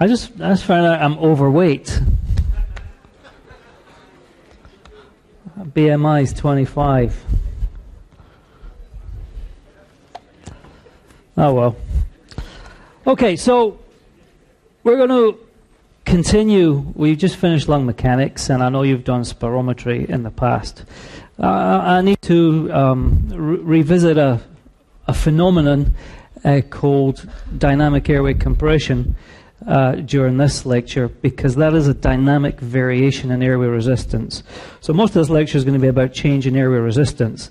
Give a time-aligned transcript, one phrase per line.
[0.00, 2.00] I just I just found out I'm overweight.
[5.58, 7.24] BMI is 25.
[11.36, 11.76] Oh well.
[13.06, 13.78] Okay, so
[14.82, 15.38] we're going to
[16.04, 16.92] continue.
[16.94, 20.84] We've just finished lung mechanics, and I know you've done spirometry in the past.
[21.38, 24.40] Uh, I need to um, re- revisit a,
[25.08, 25.94] a phenomenon
[26.44, 29.16] uh, called dynamic airway compression
[29.66, 34.42] uh, during this lecture because that is a dynamic variation in airway resistance.
[34.80, 37.50] So most of this lecture is going to be about change in airway resistance.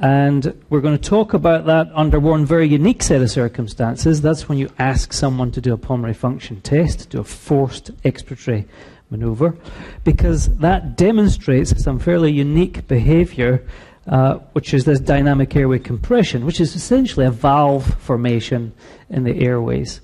[0.00, 4.20] And we're going to talk about that under one very unique set of circumstances.
[4.20, 8.66] That's when you ask someone to do a pulmonary function test, do a forced expiratory
[9.10, 9.56] maneuver,
[10.02, 13.64] because that demonstrates some fairly unique behavior
[14.06, 18.72] uh, which is this dynamic airway compression, which is essentially a valve formation
[19.08, 20.00] in the airways.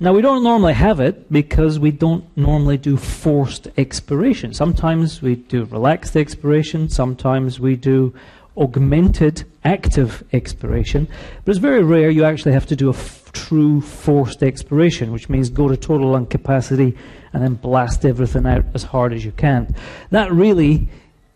[0.00, 4.54] Now, we don't normally have it because we don't normally do forced expiration.
[4.54, 8.14] Sometimes we do relaxed expiration, sometimes we do
[8.56, 11.08] augmented active expiration,
[11.44, 12.96] but it's very rare you actually have to do a
[13.32, 16.96] true forced expiration, which means go to total lung capacity
[17.32, 19.74] and then blast everything out as hard as you can.
[20.10, 20.88] That really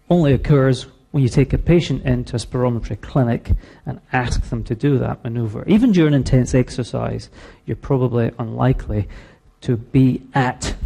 [0.09, 3.53] only occurs when you take a patient into a spirometry clinic
[3.87, 5.65] and ask them to do that maneuver.
[5.67, 7.31] Even during intense exercise,
[7.65, 9.09] you're probably unlikely
[9.63, 10.77] to be at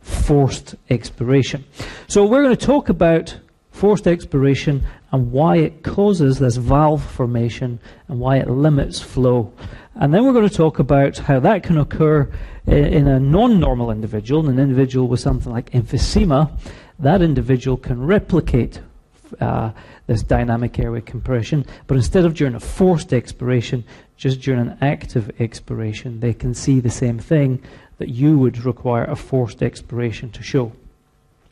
[0.00, 1.64] forced expiration.
[2.06, 3.36] So we're going to talk about
[3.72, 9.52] forced expiration and why it causes this valve formation and why it limits flow.
[9.96, 12.30] And then we're going to talk about how that can occur
[12.64, 16.56] in a non-normal individual, an individual with something like emphysema.
[17.00, 18.78] That individual can replicate
[19.40, 19.70] uh,
[20.06, 23.84] this dynamic airway compression, but instead of during a forced expiration,
[24.16, 27.62] just during an active expiration, they can see the same thing
[27.98, 30.72] that you would require a forced expiration to show.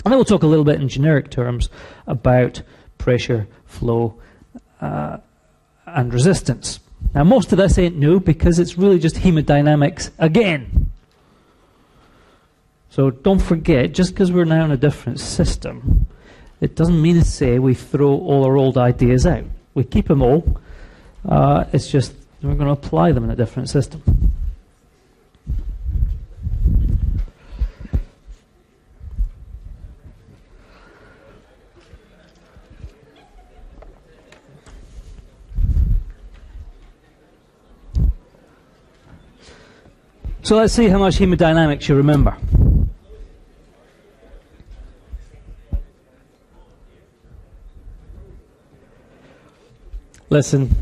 [0.05, 1.69] And then we'll talk a little bit in generic terms
[2.07, 2.63] about
[2.99, 4.21] pressure, flow,
[4.81, 5.19] uh,
[5.87, 6.81] and resistance.
[7.15, 10.91] Now, most of this ain't new because it's really just hemodynamics again.
[12.91, 16.07] So don't forget, just because we're now in a different system,
[16.61, 19.45] it doesn't mean to say we throw all our old ideas out.
[19.75, 20.61] We keep them all.
[21.25, 24.03] Uh, it's just we're going to apply them in a different system.
[40.43, 42.35] So let's see how much hemodynamics you remember.
[50.31, 50.77] Listen,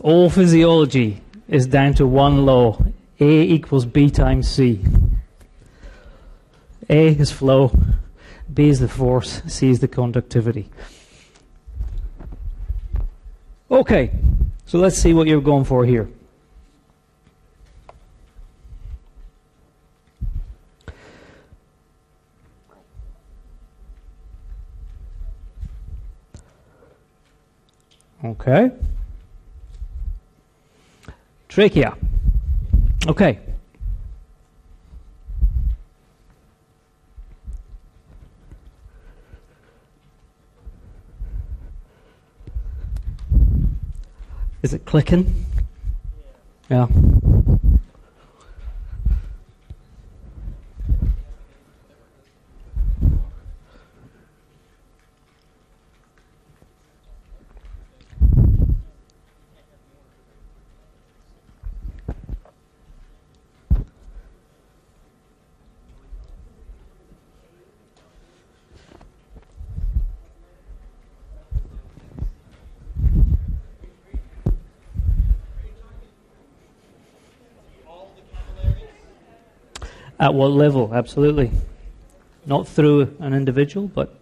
[0.00, 2.82] all physiology is down to one law
[3.20, 4.82] A equals B times C.
[6.88, 7.72] A is flow,
[8.52, 10.70] B is the force, C is the conductivity.
[13.70, 14.10] Okay,
[14.64, 16.08] so let's see what you're going for here.
[28.24, 28.70] Okay.
[31.48, 31.96] Trachea.
[33.08, 33.38] Okay.
[44.62, 45.44] Is it clicking?
[46.70, 46.86] Yeah.
[80.22, 80.94] At what level?
[80.94, 81.50] Absolutely.
[82.46, 84.14] Not through an individual, but.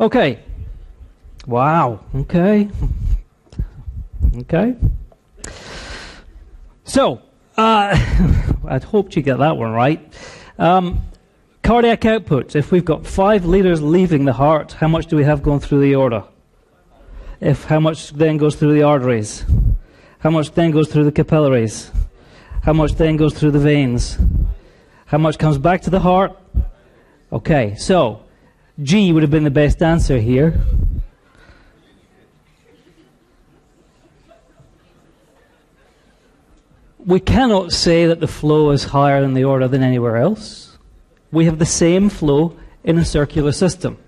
[0.00, 0.40] Okay.
[1.46, 2.00] Wow.
[2.16, 2.68] Okay.
[4.38, 4.74] Okay.
[6.82, 7.22] So,
[7.56, 7.96] uh,
[8.66, 10.12] I'd hoped you get that one right.
[10.58, 11.00] Um,
[11.66, 12.54] Cardiac output.
[12.54, 15.80] If we've got five litres leaving the heart, how much do we have going through
[15.80, 16.22] the aorta?
[17.40, 19.44] If how much then goes through the arteries?
[20.20, 21.90] How much then goes through the capillaries?
[22.62, 24.16] How much then goes through the veins?
[25.06, 26.38] How much comes back to the heart?
[27.32, 28.22] Okay, so
[28.80, 30.60] G would have been the best answer here.
[37.04, 40.65] We cannot say that the flow is higher in the aorta than anywhere else.
[41.32, 43.98] We have the same flow in a circular system.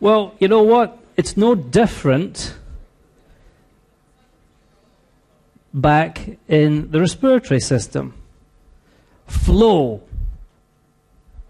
[0.00, 0.98] Well, you know what?
[1.16, 2.54] It's no different
[5.72, 8.14] back in the respiratory system.
[9.26, 10.02] Flow.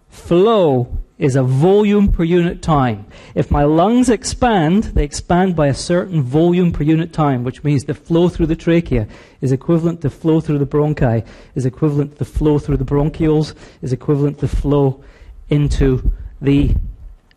[0.09, 3.05] Flow is a volume per unit time.
[3.33, 7.85] If my lungs expand, they expand by a certain volume per unit time, which means
[7.85, 9.07] the flow through the trachea
[9.41, 11.25] is equivalent to flow through the bronchi,
[11.55, 15.03] is equivalent to the flow through the bronchioles, is equivalent to flow
[15.49, 16.75] into the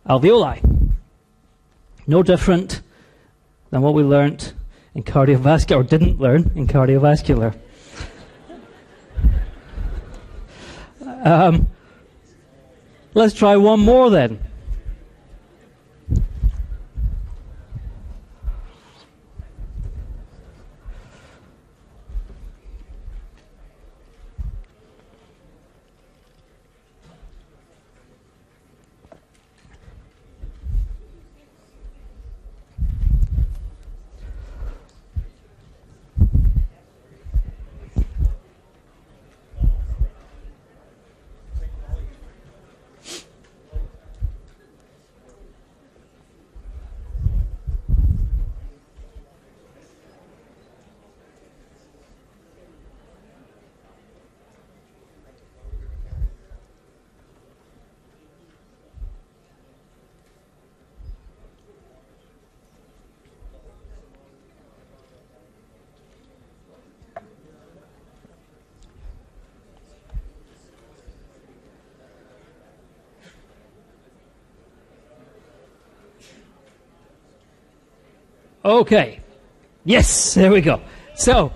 [0.07, 0.61] alveoli.
[2.05, 2.81] No different
[3.71, 4.53] than what we learnt
[4.93, 7.57] in cardiovascular, or didn't learn in cardiovascular.
[11.23, 11.67] Um,
[13.13, 14.39] let's try one more then.
[78.63, 79.19] Okay.
[79.83, 80.81] Yes, there we go.
[81.15, 81.51] So,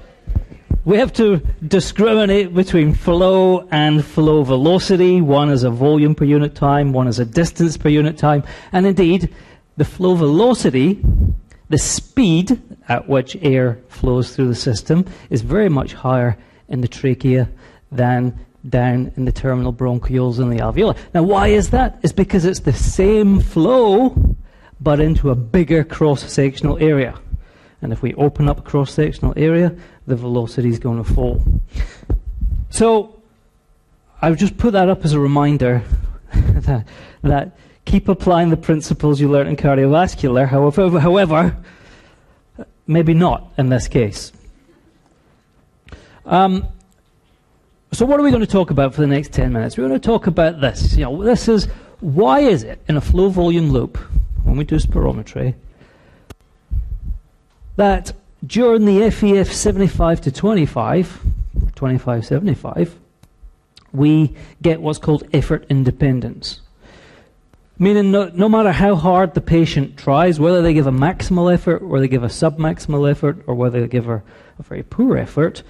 [0.86, 1.38] we have to
[1.68, 5.22] discriminate between flow and flow velocity.
[5.22, 8.44] One is a volume per unit time, one is a distance per unit time.
[8.72, 9.34] And indeed,
[9.78, 11.00] the flow velocity,
[11.70, 16.38] the speed at which air flows through the system, is very much higher
[16.70, 17.50] in the trachea
[17.92, 20.98] than down in the terminal bronchioles and the alveoli.
[21.14, 22.00] Now, why is that?
[22.02, 24.35] It's because it's the same flow
[24.80, 27.18] but into a bigger cross-sectional area.
[27.82, 29.76] And if we open up cross-sectional area,
[30.08, 31.42] the velocity is going to fall.
[32.70, 33.22] So
[34.22, 35.84] I've just put that up as a reminder
[36.34, 36.88] that,
[37.22, 41.56] that keep applying the principles you learned in cardiovascular, however, however
[42.88, 44.32] maybe not in this case.
[46.26, 46.68] Um,
[47.92, 49.78] so what are we going to talk about for the next 10 minutes?
[49.78, 50.96] We're going to talk about this.
[50.98, 51.66] You know, this is
[52.00, 53.98] why is it in a flow volume loop
[54.46, 55.56] when we do spirometry,
[57.76, 58.14] that
[58.46, 61.20] during the FEF 75 to 25,
[61.76, 63.00] 25 75,
[63.92, 66.62] we get what's called effort independence.
[67.78, 71.82] Meaning, no, no, matter how hard the patient tries, whether they give a maximal effort,
[71.82, 74.24] or they give a submaximal effort, or whether they give a,
[74.58, 75.62] a very poor effort,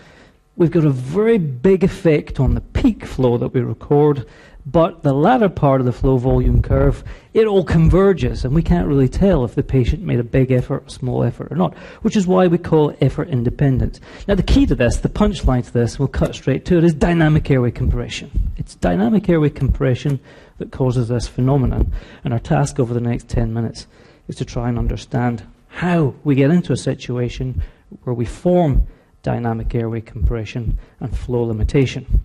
[0.55, 4.27] we've got a very big effect on the peak flow that we record
[4.65, 7.03] but the latter part of the flow volume curve,
[7.33, 10.87] it all converges, and we can't really tell if the patient made a big effort,
[10.87, 13.99] a small effort, or not, which is why we call effort independent.
[14.27, 16.95] Now, the key to this, the punchline to this, we'll cut straight to it, is
[16.95, 18.31] dynamic airway compression.
[18.57, 20.19] It's dynamic airway compression
[20.57, 21.91] that causes this phenomenon,
[22.23, 23.85] and our task over the next 10 minutes
[24.27, 27.61] is to try and understand how we get into a situation
[28.03, 28.87] where we form
[29.21, 32.21] dynamic airway compression and flow limitation.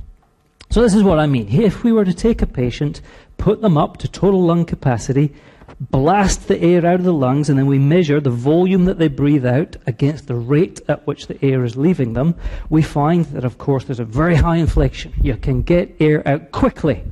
[0.71, 1.49] So this is what I mean.
[1.49, 3.01] If we were to take a patient,
[3.39, 5.35] put them up to total lung capacity,
[5.81, 9.09] blast the air out of the lungs, and then we measure the volume that they
[9.09, 12.37] breathe out against the rate at which the air is leaving them,
[12.69, 15.13] we find that, of course, there's a very high inflection.
[15.21, 17.03] You can get air out quickly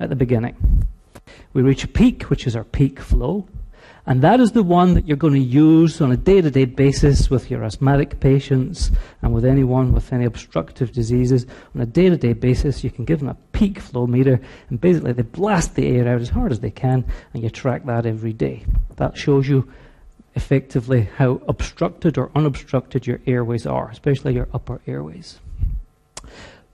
[0.00, 0.56] at the beginning.
[1.52, 3.46] We reach a peak, which is our peak flow.
[4.06, 6.66] And that is the one that you're going to use on a day to day
[6.66, 8.90] basis with your asthmatic patients
[9.22, 11.46] and with anyone with any obstructive diseases.
[11.74, 14.80] On a day to day basis, you can give them a peak flow meter and
[14.80, 18.04] basically they blast the air out as hard as they can and you track that
[18.04, 18.64] every day.
[18.96, 19.72] That shows you
[20.34, 25.38] effectively how obstructed or unobstructed your airways are, especially your upper airways.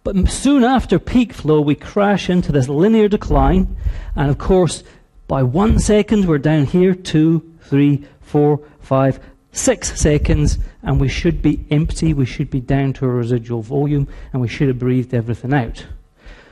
[0.03, 3.77] But soon after peak flow, we crash into this linear decline,
[4.17, 4.83] and of course,
[5.31, 9.21] by one second, we're down here, two, three, four, five,
[9.53, 14.09] six seconds, and we should be empty, we should be down to a residual volume,
[14.33, 15.87] and we should have breathed everything out.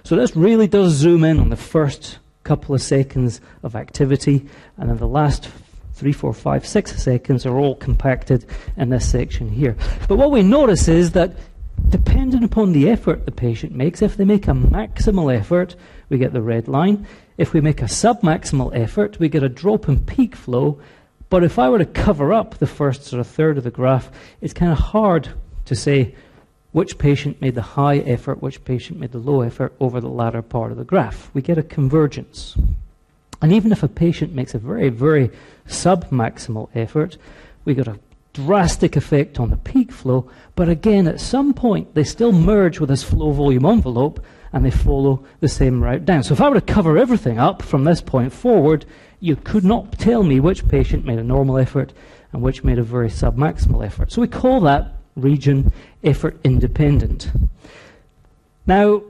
[0.05, 4.89] So this really does zoom in on the first couple of seconds of activity, and
[4.89, 5.51] then the last
[5.95, 8.45] three, four, five, six seconds are all compacted
[8.77, 9.77] in this section here.
[10.07, 11.35] But what we notice is that
[11.89, 15.75] depending upon the effort the patient makes, if they make a maximal effort,
[16.11, 17.09] we get the red line.
[17.39, 20.81] If we make a submaximal effort, we get a drop in peak flow.
[21.31, 24.11] But if I were to cover up the first sort of third of the graph,
[24.41, 25.31] it's kind of hard
[25.67, 26.17] to say
[26.73, 30.43] which patient made the high effort, which patient made the low effort over the latter
[30.43, 31.31] part of the graph.
[31.33, 32.57] We get a convergence.
[33.41, 35.31] And even if a patient makes a very, very
[35.69, 37.17] submaximal effort,
[37.65, 38.01] we get a
[38.33, 42.89] drastic effect on the peak flow, but again, at some point, they still merge with
[42.89, 46.23] this flow volume envelope and they follow the same route down.
[46.23, 48.85] So if I were to cover everything up from this point forward,
[49.21, 51.93] you could not tell me which patient made a normal effort
[52.33, 54.13] and which made a very submaximal effort.
[54.13, 55.73] So we call that region
[56.05, 57.31] effort independent.
[58.67, 59.03] Now,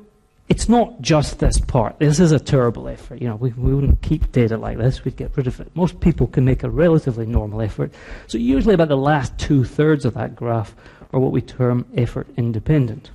[0.49, 1.99] it's not just this part.
[1.99, 3.21] This is a terrible effort.
[3.21, 5.05] You know, we, we wouldn't keep data like this.
[5.05, 5.71] We'd get rid of it.
[5.75, 7.93] Most people can make a relatively normal effort.
[8.29, 10.75] So usually about the last two thirds of that graph
[11.13, 13.11] are what we term effort independent.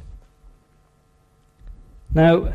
[2.14, 2.54] Now,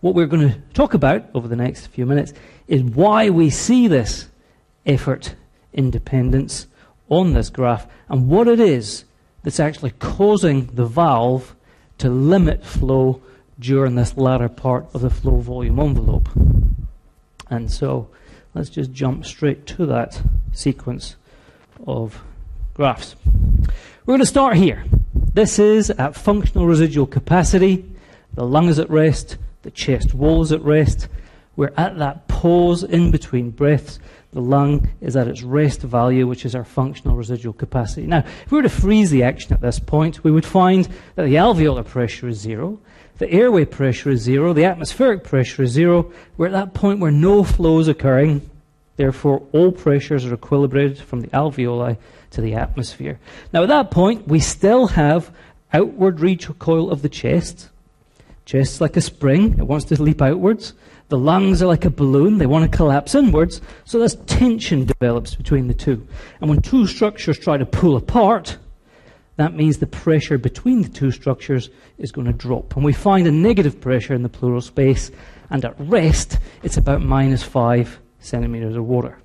[0.00, 2.32] what we're going to talk about over the next few minutes
[2.68, 4.28] is why we see this
[4.86, 5.34] effort
[5.72, 6.68] independence
[7.08, 9.04] on this graph and what it is
[9.42, 11.56] that's actually causing the valve
[11.98, 13.20] to limit flow
[13.58, 16.28] during this latter part of the flow volume envelope.
[17.50, 18.08] And so
[18.54, 21.16] let's just jump straight to that sequence
[21.84, 22.22] of
[22.74, 23.16] graphs.
[24.06, 24.84] We're going to start here.
[25.38, 27.88] This is at functional residual capacity.
[28.34, 31.06] The lung is at rest, the chest wall is at rest.
[31.54, 34.00] We're at that pause in between breaths
[34.32, 38.04] the lung is at its rest value, which is our functional residual capacity.
[38.04, 41.22] Now, if we were to freeze the action at this point, we would find that
[41.22, 42.80] the alveolar pressure is zero,
[43.18, 46.12] the airway pressure is zero, the atmospheric pressure is zero.
[46.36, 48.50] We're at that point where no flow is occurring.
[48.98, 51.96] Therefore, all pressures are equilibrated from the alveoli
[52.32, 53.20] to the atmosphere.
[53.52, 55.32] Now, at that point, we still have
[55.72, 57.68] outward recoil of the chest.
[58.44, 60.74] Chest's like a spring, it wants to leap outwards.
[61.10, 65.36] The lungs are like a balloon, they want to collapse inwards, so this tension develops
[65.36, 66.04] between the two.
[66.40, 68.58] And when two structures try to pull apart,
[69.36, 72.74] that means the pressure between the two structures is going to drop.
[72.74, 75.12] And we find a negative pressure in the pleural space,
[75.50, 79.18] and at rest, it's about minus 5 centimeters of water.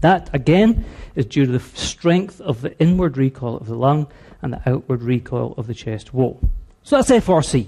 [0.00, 0.84] That, again,
[1.14, 4.08] is due to the strength of the inward recoil of the lung
[4.42, 6.40] and the outward recoil of the chest wall.
[6.82, 7.66] So that's FRC.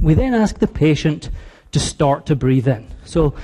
[0.00, 1.30] We then ask the patient
[1.72, 2.86] to start to breathe in.
[3.04, 3.34] So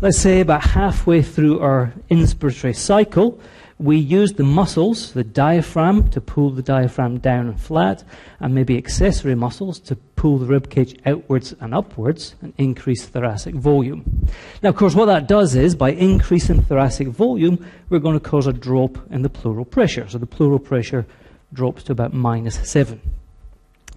[0.00, 3.40] let's say about halfway through our inspiratory cycle,
[3.78, 8.02] we use the muscles, the diaphragm, to pull the diaphragm down and flat,
[8.40, 14.26] and maybe accessory muscles to pull the ribcage outwards and upwards and increase thoracic volume.
[14.62, 18.48] Now, of course, what that does is by increasing thoracic volume, we're going to cause
[18.48, 20.08] a drop in the pleural pressure.
[20.08, 21.06] So the pleural pressure
[21.52, 23.00] drops to about minus 7.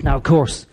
[0.03, 0.67] Now, of course,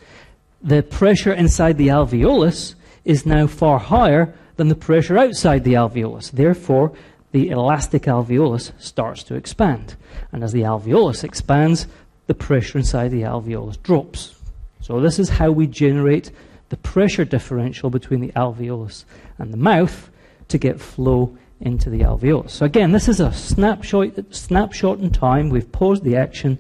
[0.63, 2.75] the pressure inside the alveolus
[3.07, 6.31] is now far higher than the pressure outside the alveolus.
[6.31, 6.93] Therefore,
[7.33, 9.97] the elastic alveolus starts to expand.
[10.33, 11.87] And as the alveolus expands,
[12.27, 14.35] the pressure inside the alveolus drops.
[14.81, 16.31] So, this is how we generate
[16.69, 19.05] the pressure differential between the alveolus
[19.39, 20.11] and the mouth
[20.49, 22.51] to get flow into the alveolus.
[22.51, 25.51] So, again, this is a snapshot, snapshot in time.
[25.51, 26.59] We've paused the action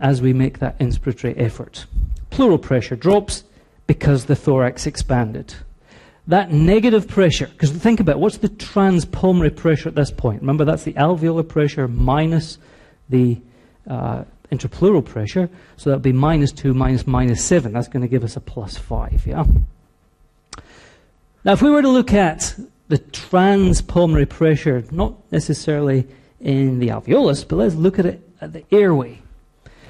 [0.00, 1.86] as we make that inspiratory effort
[2.32, 3.44] pleural pressure drops
[3.86, 5.54] because the thorax expanded.
[6.28, 10.40] That negative pressure, because think about it, what's the transpulmonary pressure at this point?
[10.40, 12.58] Remember, that's the alveolar pressure minus
[13.08, 13.40] the
[13.88, 14.24] uh,
[15.04, 15.50] pressure.
[15.76, 17.72] So that would be minus 2 minus minus 7.
[17.72, 19.44] That's going to give us a plus 5, yeah?
[21.44, 22.54] Now, if we were to look at
[22.88, 26.06] the transpulmonary pressure, not necessarily
[26.40, 29.22] in the alveolus, but let's look at it at the airway.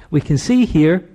[0.09, 1.07] We can see here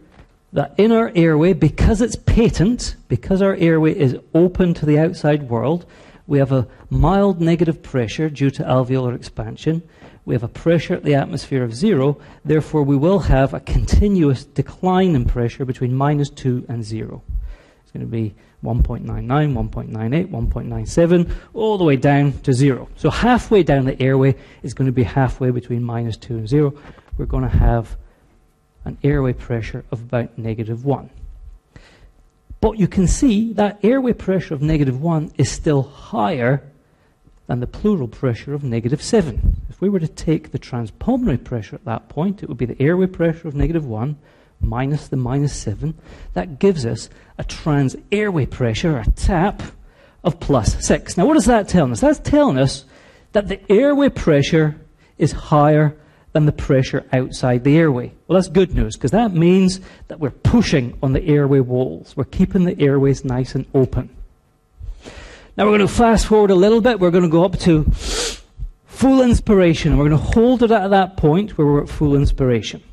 [0.52, 5.48] that in our airway, because it's patent, because our airway is open to the outside
[5.48, 5.84] world,
[6.26, 9.82] we have a mild negative pressure due to alveolar expansion.
[10.24, 12.20] We have a pressure at the atmosphere of zero.
[12.44, 17.22] Therefore, we will have a continuous decline in pressure between minus 2 and 0.
[17.82, 22.90] It's going to be 1.99, 1.98, 1.97, all the way down to 0.
[22.96, 26.74] So, halfway down the airway is going to be halfway between minus 2 and 0.
[27.16, 27.96] We're going to have
[28.84, 31.10] an airway pressure of about negative 1.
[32.60, 36.62] But you can see that airway pressure of negative 1 is still higher
[37.46, 39.56] than the pleural pressure of negative 7.
[39.68, 42.80] If we were to take the transpulmonary pressure at that point, it would be the
[42.82, 44.16] airway pressure of negative 1
[44.60, 45.94] minus the minus 7.
[46.34, 47.08] That gives us
[47.38, 49.62] a trans airway pressure, a tap,
[50.24, 51.16] of plus 6.
[51.16, 52.00] Now, what is that telling us?
[52.00, 52.84] That's telling us
[53.32, 54.76] that the airway pressure
[55.16, 55.96] is higher
[56.38, 58.12] than the pressure outside the airway.
[58.26, 62.16] Well, that's good news because that means that we're pushing on the airway walls.
[62.16, 64.08] We're keeping the airways nice and open.
[65.56, 67.00] Now we're going to fast forward a little bit.
[67.00, 67.84] We're going to go up to
[68.86, 69.96] full inspiration.
[69.96, 72.84] We're going to hold it at that point where we're at full inspiration.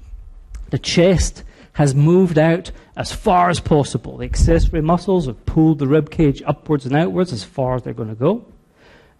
[0.71, 4.17] The chest has moved out as far as possible.
[4.17, 7.93] The accessory muscles have pulled the rib cage upwards and outwards as far as they're
[7.93, 8.45] going to go.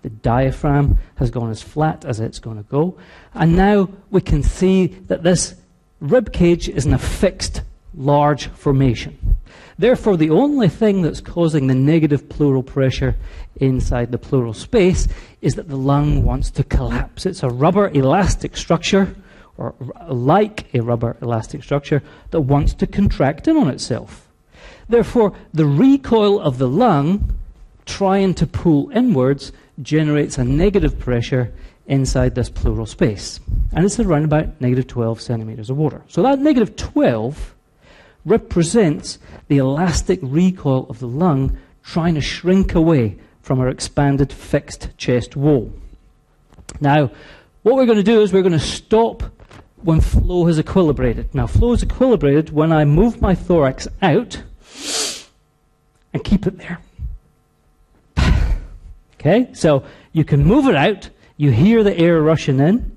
[0.05, 2.95] The diaphragm has gone as flat as it's going to go.
[3.33, 5.55] And now we can see that this
[5.99, 7.63] rib cage is in a fixed
[7.95, 9.17] large formation.
[9.79, 13.15] Therefore, the only thing that's causing the negative pleural pressure
[13.55, 15.07] inside the pleural space
[15.41, 17.25] is that the lung wants to collapse.
[17.25, 19.15] It's a rubber elastic structure
[19.57, 19.73] or
[20.07, 24.29] like a rubber elastic structure that wants to contract in on itself.
[24.87, 27.39] Therefore, the recoil of the lung
[27.87, 31.53] trying to pull inwards generates a negative pressure
[31.87, 33.39] inside this pleural space.
[33.73, 36.01] And it's around about negative 12 centimeters of water.
[36.07, 37.55] So that negative 12
[38.25, 44.89] represents the elastic recoil of the lung trying to shrink away from our expanded fixed
[44.97, 45.71] chest wall.
[46.81, 47.11] Now,
[47.61, 49.23] what we're going to do is we're going to stop
[49.83, 51.33] when flow has equilibrated.
[51.33, 54.41] Now, flow is equilibrated when I move my thorax out
[56.11, 56.79] and keep it there.
[59.25, 59.53] Okay?
[59.53, 62.95] So you can move it out, you hear the air rushing in,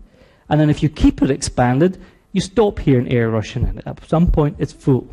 [0.48, 2.00] and then if you keep it expanded,
[2.32, 3.82] you stop hearing air rushing in.
[3.86, 5.08] At some point, it's full.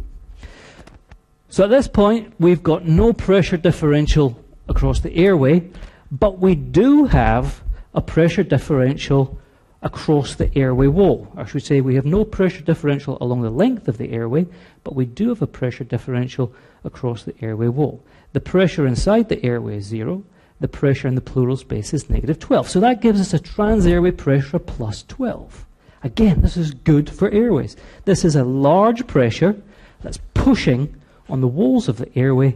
[1.50, 5.70] So at this point, we've got no pressure differential across the airway,
[6.12, 7.62] but we do have
[7.94, 9.40] a pressure differential
[9.82, 11.32] across the airway wall.
[11.38, 14.48] I should say we have no pressure differential along the length of the airway,
[14.84, 18.04] but we do have a pressure differential across the airway wall.
[18.34, 20.24] The pressure inside the airway is zero.
[20.60, 22.70] The pressure in the pleural space is negative 12.
[22.70, 25.66] So that gives us a trans-airway pressure of plus 12.
[26.04, 27.76] Again, this is good for airways.
[28.06, 29.56] This is a large pressure
[30.02, 30.96] that's pushing
[31.28, 32.56] on the walls of the airway,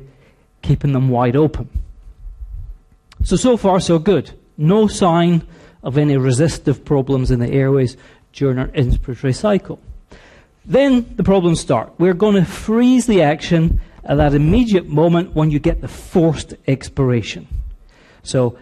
[0.61, 1.69] keeping them wide open.
[3.23, 4.31] So, so far, so good.
[4.57, 5.45] No sign
[5.83, 7.97] of any resistive problems in the airways
[8.33, 9.79] during our inspiratory cycle.
[10.63, 11.91] Then the problems start.
[11.97, 16.53] We're going to freeze the action at that immediate moment when you get the forced
[16.67, 17.47] expiration.
[18.23, 18.57] So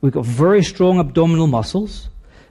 [0.00, 2.08] we've got very strong abdominal muscles.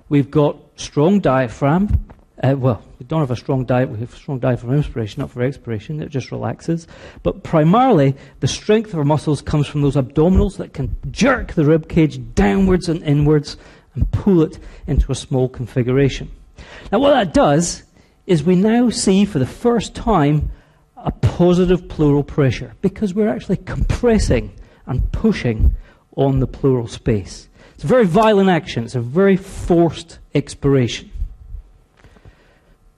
[0.10, 2.06] We've got strong diaphragm.
[2.41, 3.89] Uh, well, we don't have a strong diet.
[3.89, 6.02] We have strong diet for inspiration, not for expiration.
[6.02, 6.88] It just relaxes.
[7.23, 11.65] But primarily, the strength of our muscles comes from those abdominals that can jerk the
[11.65, 13.58] rib cage downwards and inwards
[13.95, 16.32] and pull it into a small configuration.
[16.91, 17.84] Now, what that does
[18.28, 20.52] is we now see for the first time
[20.97, 24.52] a positive pleural pressure because we're actually compressing
[24.88, 25.76] and pushing
[26.15, 27.47] on the pleural space.
[27.76, 28.86] It's a very violent action.
[28.86, 31.12] It's a very forced expiration.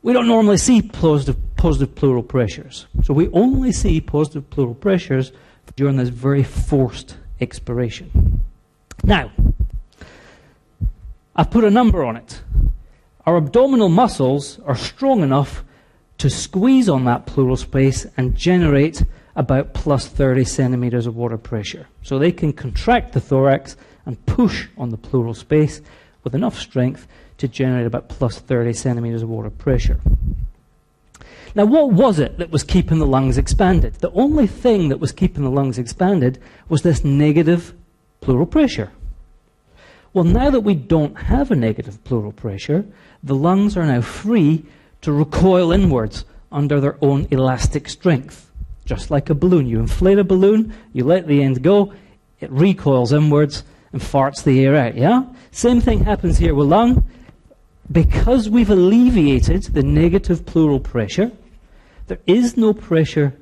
[0.02, 2.88] We don't normally see positive, positive pleural pressures.
[3.04, 5.34] So we only see positive pleural pressures
[5.76, 8.46] during this very forced expiration.
[9.04, 9.32] Now,
[11.36, 12.42] I've put a number on it.
[13.26, 15.64] Our abdominal muscles are strong enough
[16.20, 19.04] to squeeze on that pleural space and generate
[19.36, 21.88] about plus 30 centimeters of water pressure.
[22.04, 25.82] So they can contract the thorax and push on the pleural space
[26.24, 30.00] with enough strength to generate about plus 30 centimeters of water pressure.
[31.56, 33.96] Now, what was it that was keeping the lungs expanded?
[33.96, 37.74] The only thing that was keeping the lungs expanded was this negative
[38.22, 38.92] pleural pressure.
[40.14, 42.86] Well, now that we don't have a negative pleural pressure,
[43.24, 44.66] the lungs are now free
[45.02, 48.49] to recoil inwards under their own elastic strength.
[48.90, 49.68] Just like a balloon.
[49.68, 51.94] You inflate a balloon, you let the end go,
[52.40, 55.26] it recoils inwards and farts the air out, yeah?
[55.52, 57.04] Same thing happens here with lung
[57.92, 61.32] because we've alleviated the negative pleural pressure,
[62.08, 63.38] there is no pressure,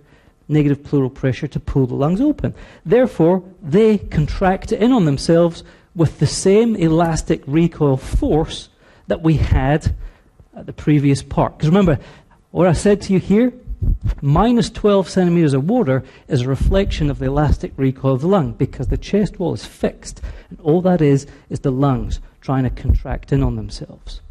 [0.50, 2.54] negative pleural pressure, to pull the lungs open.
[2.86, 5.64] Therefore, they contract in on themselves
[5.96, 8.68] with the same elastic recoil force
[9.08, 9.96] that we had
[10.54, 11.58] at the previous part.
[11.58, 12.00] Because remember,
[12.52, 13.54] what I said to you here,
[14.22, 18.54] minus 12 centimeters of water is a reflection of the elastic recoil of the lung
[18.54, 20.22] because the chest wall is fixed.
[20.50, 24.22] And all that is, is the lungs trying to contract in on themselves.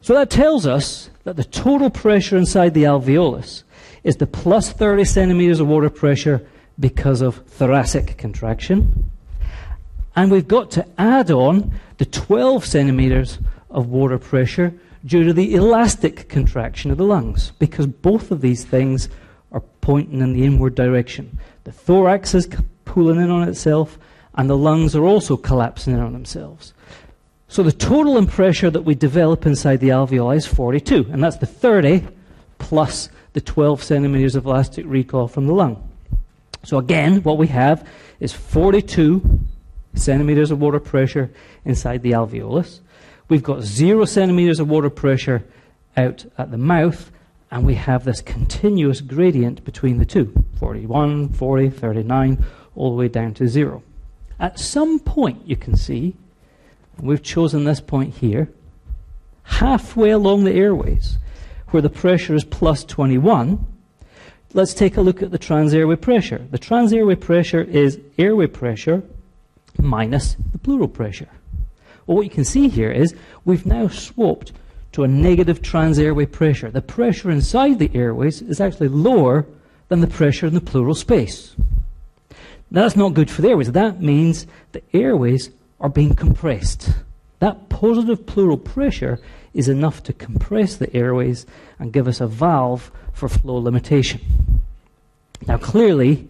[0.00, 3.62] So that tells us that the total pressure inside the alveolus
[4.02, 6.46] is the plus 30 centimeters of water pressure
[6.78, 9.10] because of thoracic contraction.
[10.16, 13.38] And we've got to add on the 12 centimeters
[13.70, 18.64] of water pressure due to the elastic contraction of the lungs, because both of these
[18.64, 19.08] things
[19.52, 21.38] are pointing in the inward direction.
[21.64, 22.48] The thorax is
[22.84, 23.98] pulling in on itself,
[24.34, 26.72] and the lungs are also collapsing in on themselves.
[27.48, 31.46] So the total pressure that we develop inside the alveoli is 42, and that's the
[31.46, 32.02] 30
[32.58, 35.88] plus the 12 centimeters of elastic recoil from the lung.
[36.64, 37.86] So again, what we have
[38.20, 39.40] is 42
[39.94, 41.30] centimeters of water pressure
[41.64, 42.80] inside the alveolus.
[43.28, 45.44] We've got zero centimeters of water pressure
[45.96, 47.10] out at the mouth,
[47.50, 52.44] and we have this continuous gradient between the two 41, 40, 39,
[52.76, 53.82] all the way down to zero.
[54.38, 56.16] At some point, you can see,
[57.00, 58.50] we've chosen this point here,
[59.44, 61.18] halfway along the airways,
[61.68, 63.64] where the pressure is plus 21,
[64.52, 66.46] let's take a look at the transairway pressure.
[66.50, 69.02] The transairway pressure is airway pressure
[69.78, 71.28] minus the pleural pressure.
[72.06, 73.14] Well, what you can see here is
[73.44, 74.52] we've now swapped
[74.92, 76.70] to a negative transairway pressure.
[76.70, 79.46] The pressure inside the airways is actually lower
[79.88, 81.54] than the pressure in the pleural space.
[82.70, 83.72] Now, that's not good for the airways.
[83.72, 86.90] That means the airways are being compressed.
[87.40, 89.18] That positive pleural pressure
[89.52, 91.46] is enough to compress the airways
[91.78, 94.20] and give us a valve for flow limitation.
[95.46, 96.28] Now, clearly,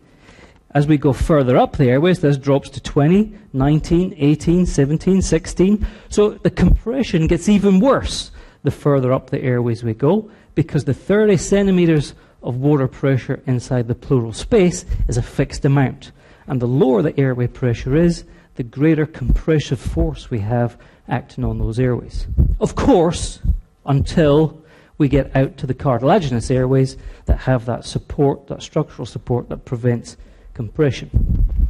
[0.74, 5.86] as we go further up the airways, this drops to 20, 19, 18, 17, 16.
[6.08, 8.32] So the compression gets even worse
[8.64, 13.86] the further up the airways we go because the 30 centimeters of water pressure inside
[13.86, 16.10] the pleural space is a fixed amount.
[16.46, 18.24] And the lower the airway pressure is,
[18.56, 22.26] the greater compressive force we have acting on those airways.
[22.60, 23.40] Of course,
[23.86, 24.62] until
[24.96, 29.64] we get out to the cartilaginous airways that have that support, that structural support that
[29.64, 30.16] prevents
[30.54, 31.68] compression.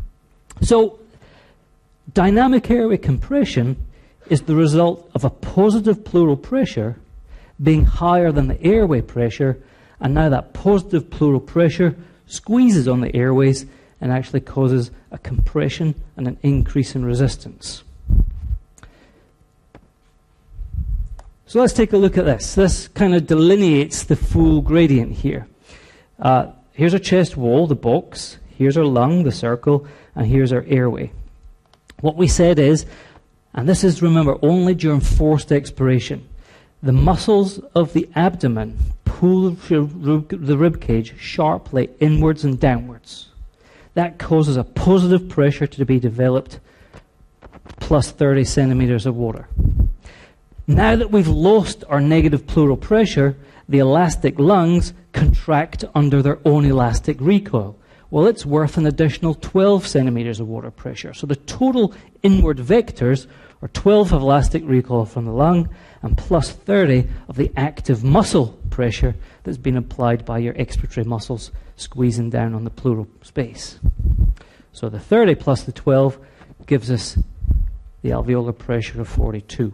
[0.60, 0.98] So,
[2.12, 3.76] dynamic airway compression
[4.28, 6.96] is the result of a positive pleural pressure
[7.62, 9.58] being higher than the airway pressure,
[10.00, 13.66] and now that positive pleural pressure squeezes on the airways
[14.00, 17.84] and actually causes a compression and an increase in resistance.
[21.46, 22.54] So let's take a look at this.
[22.54, 25.46] This kind of delineates the full gradient here.
[26.18, 28.38] Uh, here's our chest wall, the box.
[28.56, 31.12] Here's our lung, the circle, and here's our airway.
[32.00, 32.86] What we said is,
[33.54, 36.28] and this is, remember, only during forced expiration,
[36.82, 43.28] the muscles of the abdomen pull the rib cage sharply inwards and downwards.
[43.94, 46.58] That causes a positive pressure to be developed
[47.80, 49.48] plus 30 centimeters of water.
[50.66, 53.36] Now that we've lost our negative pleural pressure,
[53.68, 57.76] the elastic lungs contract under their own elastic recoil
[58.10, 61.14] well, it's worth an additional 12 centimeters of water pressure.
[61.14, 63.26] So the total inward vectors
[63.62, 65.68] are 12 of elastic recoil from the lung
[66.02, 71.50] and plus 30 of the active muscle pressure that's been applied by your expiratory muscles
[71.76, 73.78] squeezing down on the pleural space.
[74.72, 76.18] So the 30 plus the 12
[76.66, 77.18] gives us
[78.02, 79.72] the alveolar pressure of 42.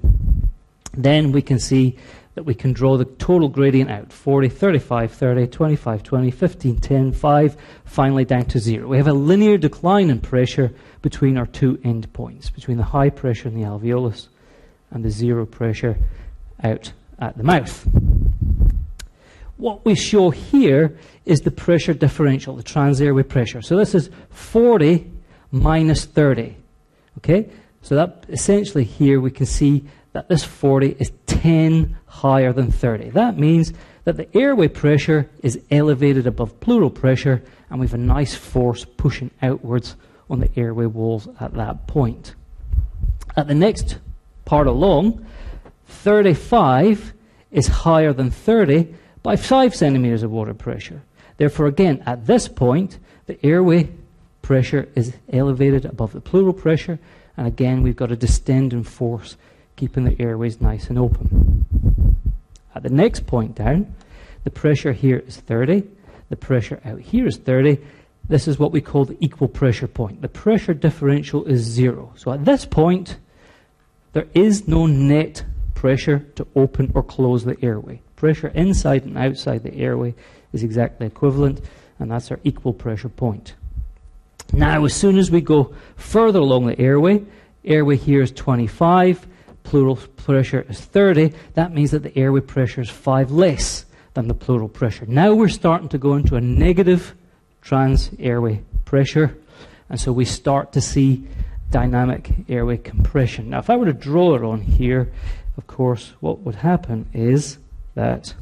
[0.93, 1.99] Then we can see
[2.35, 7.12] that we can draw the total gradient out 40, 35, 30, 25, 20, 15, 10,
[7.12, 8.87] 5, finally down to zero.
[8.87, 13.49] We have a linear decline in pressure between our two endpoints, between the high pressure
[13.49, 14.29] in the alveolus
[14.90, 15.99] and the zero pressure
[16.62, 17.87] out at the mouth.
[19.57, 23.61] What we show here is the pressure differential, the transairway pressure.
[23.61, 25.11] So this is 40
[25.51, 26.57] minus 30.
[27.19, 27.51] Okay?
[27.83, 33.11] So that essentially here we can see that this 40 is 10 higher than 30.
[33.11, 33.73] That means
[34.05, 38.85] that the airway pressure is elevated above pleural pressure, and we have a nice force
[38.85, 39.96] pushing outwards
[40.29, 42.35] on the airway walls at that point.
[43.37, 43.99] At the next
[44.44, 45.25] part along,
[45.87, 47.12] 35
[47.51, 51.03] is higher than 30 by 5 centimeters of water pressure.
[51.37, 53.88] Therefore, again, at this point, the airway
[54.42, 56.99] pressure is elevated above the pleural pressure,
[57.37, 59.37] and again, we've got a distending force
[59.81, 61.64] keeping the airways nice and open.
[62.75, 63.95] At the next point down,
[64.45, 65.83] the pressure here is 30,
[66.29, 67.79] the pressure out here is 30.
[68.29, 70.21] This is what we call the equal pressure point.
[70.21, 72.12] The pressure differential is zero.
[72.14, 73.16] So at this point,
[74.12, 78.03] there is no net pressure to open or close the airway.
[78.16, 80.14] Pressure inside and outside the airway
[80.53, 81.62] is exactly equivalent,
[81.99, 83.55] and that's our equal pressure point.
[84.53, 87.25] Now, as soon as we go further along the airway,
[87.64, 89.27] airway here is 25,
[89.62, 94.35] pleural pressure is 30, that means that the airway pressure is 5 less than the
[94.35, 95.07] pleural pressure.
[95.07, 97.14] Now we're starting to go into a negative
[97.62, 99.37] trans airway pressure,
[99.88, 101.27] and so we start to see
[101.70, 103.51] dynamic airway compression.
[103.51, 105.12] Now, if I were to draw it on here,
[105.57, 107.59] of course, what would happen is
[107.94, 108.35] that.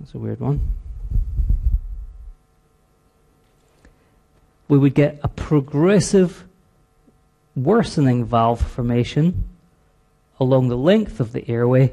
[0.00, 0.60] That's a weird one.
[4.68, 6.44] We would get a progressive
[7.54, 9.44] worsening valve formation
[10.40, 11.92] along the length of the airway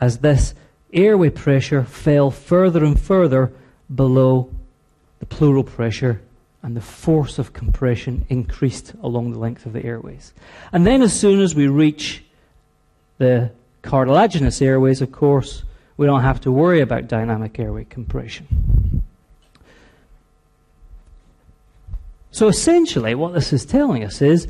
[0.00, 0.54] as this
[0.92, 3.52] airway pressure fell further and further
[3.94, 4.50] below
[5.18, 6.20] the pleural pressure
[6.62, 10.34] and the force of compression increased along the length of the airways.
[10.72, 12.22] And then, as soon as we reach
[13.18, 13.50] the
[13.82, 15.62] cartilaginous airways, of course,
[15.96, 19.02] we don't have to worry about dynamic airway compression.
[22.30, 24.46] So, essentially, what this is telling us is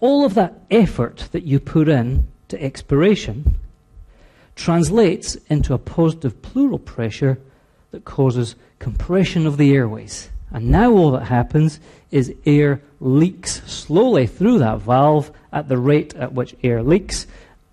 [0.00, 3.58] all of that effort that you put in to expiration
[4.54, 7.38] translates into a positive pleural pressure
[7.90, 10.30] that causes compression of the airways.
[10.50, 11.78] And now all that happens
[12.10, 17.26] is air leaks slowly through that valve at the rate at which air leaks,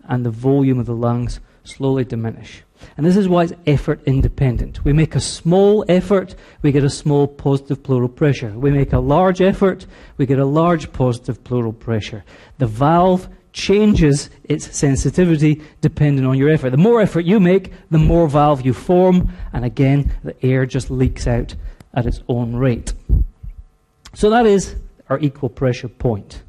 [0.08, 2.65] and the volume of the lungs slowly diminish.
[2.98, 4.84] And this is why it's effort independent.
[4.84, 8.50] We make a small effort, we get a small positive pleural pressure.
[8.52, 9.86] We make a large effort,
[10.18, 12.24] we get a large positive pleural pressure.
[12.58, 16.72] The valve changes its sensitivity depending on your effort.
[16.72, 20.92] The more effort you make, the more valve you form, and again, the air just
[20.92, 21.56] leaks out
[21.94, 22.94] at its own rate.
[24.14, 24.76] So that is
[25.10, 26.44] our equal pressure point.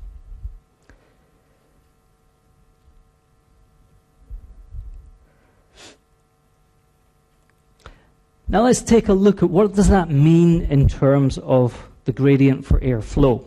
[8.48, 12.64] Now let's take a look at what does that mean in terms of the gradient
[12.64, 13.44] for airflow.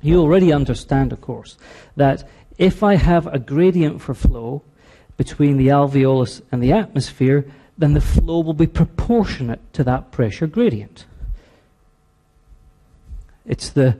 [0.00, 1.58] You already understand, of course,
[1.96, 4.62] that if I have a gradient for flow
[5.18, 7.44] between the alveolus and the atmosphere,
[7.76, 11.04] then the flow will be proportionate to that pressure gradient.
[13.44, 13.98] It's the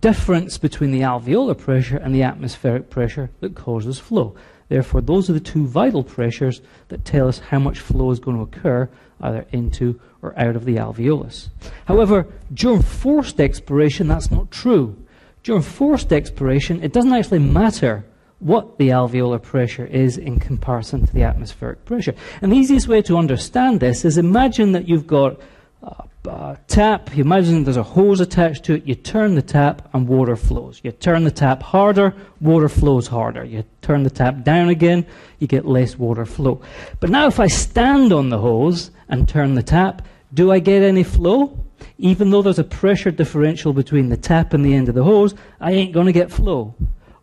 [0.00, 4.34] difference between the alveolar pressure and the atmospheric pressure that causes flow.
[4.68, 8.36] Therefore, those are the two vital pressures that tell us how much flow is going
[8.36, 8.88] to occur
[9.20, 11.48] either into or out of the alveolus.
[11.86, 14.96] However, during forced expiration, that's not true.
[15.42, 18.04] During forced expiration, it doesn't actually matter
[18.40, 22.14] what the alveolar pressure is in comparison to the atmospheric pressure.
[22.40, 25.40] And the easiest way to understand this is imagine that you've got
[25.82, 29.88] a, a tap, you imagine there's a hose attached to it, you turn the tap
[29.92, 30.80] and water flows.
[30.82, 33.44] You turn the tap harder, water flows harder.
[33.44, 35.06] You turn the tap down again,
[35.38, 36.60] you get less water flow.
[37.00, 40.02] But now if I stand on the hose and turn the tap,
[40.34, 41.58] do I get any flow?
[41.98, 45.34] Even though there's a pressure differential between the tap and the end of the hose,
[45.60, 46.74] I ain't going to get flow.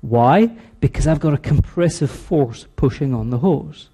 [0.02, 0.48] Why?
[0.80, 3.90] Because I've got a compressive force pushing on the hose.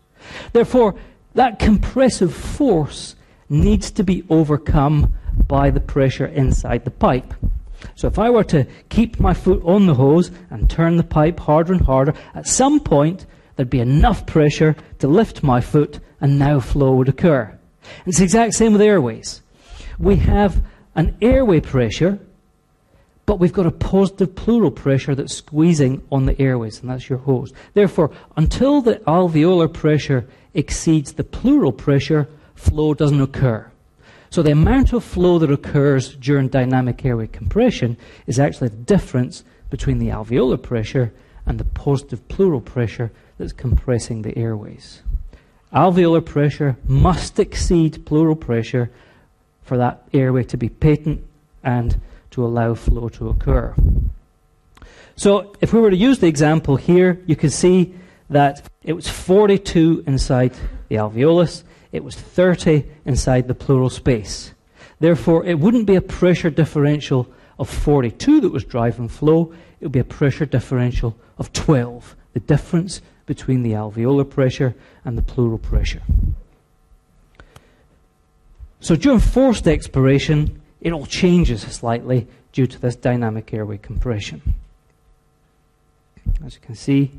[0.53, 0.95] Therefore,
[1.33, 3.15] that compressive force
[3.51, 5.13] needs to be overcome
[5.47, 7.33] by the pressure inside the pipe.
[7.95, 11.39] So if I were to keep my foot on the hose and turn the pipe
[11.39, 16.39] harder and harder, at some point there'd be enough pressure to lift my foot and
[16.39, 17.43] now flow would occur.
[17.43, 19.41] And it's the exact same with airways.
[19.99, 20.63] We have
[20.95, 22.19] an airway pressure
[23.25, 27.19] but we've got a positive pleural pressure that's squeezing on the airways, and that's your
[27.19, 27.53] hose.
[27.73, 32.27] Therefore, until the alveolar pressure exceeds the pleural pressure,
[32.61, 33.69] flow doesn't occur.
[34.29, 37.97] So the amount of flow that occurs during dynamic airway compression
[38.27, 41.11] is actually the difference between the alveolar pressure
[41.45, 45.01] and the positive pleural pressure that's compressing the airways.
[45.73, 48.89] Alveolar pressure must exceed pleural pressure
[49.63, 51.23] for that airway to be patent
[51.63, 53.73] and to allow flow to occur.
[55.15, 57.93] So if we were to use the example here, you can see
[58.29, 60.53] that it was 42 inside
[60.87, 64.53] the alveolus, it was 30 inside the pleural space.
[64.99, 67.27] Therefore, it wouldn't be a pressure differential
[67.57, 72.39] of 42 that was driving flow, it would be a pressure differential of 12, the
[72.39, 74.75] difference between the alveolar pressure
[75.05, 76.01] and the pleural pressure.
[78.79, 84.55] So during forced expiration, it all changes slightly due to this dynamic airway compression.
[86.43, 87.11] As you can see,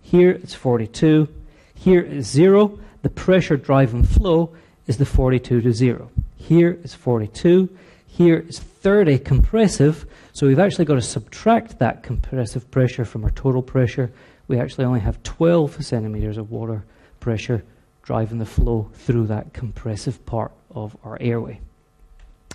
[0.00, 1.28] here it's 42,
[1.74, 2.78] here is 0.
[3.02, 4.54] The pressure driving flow
[4.86, 6.10] is the 42 to 0.
[6.36, 7.68] Here is 42,
[8.06, 13.30] here is 30 compressive, so we've actually got to subtract that compressive pressure from our
[13.30, 14.12] total pressure.
[14.48, 16.84] We actually only have 12 centimeters of water
[17.20, 17.64] pressure
[18.02, 21.60] driving the flow through that compressive part of our airway.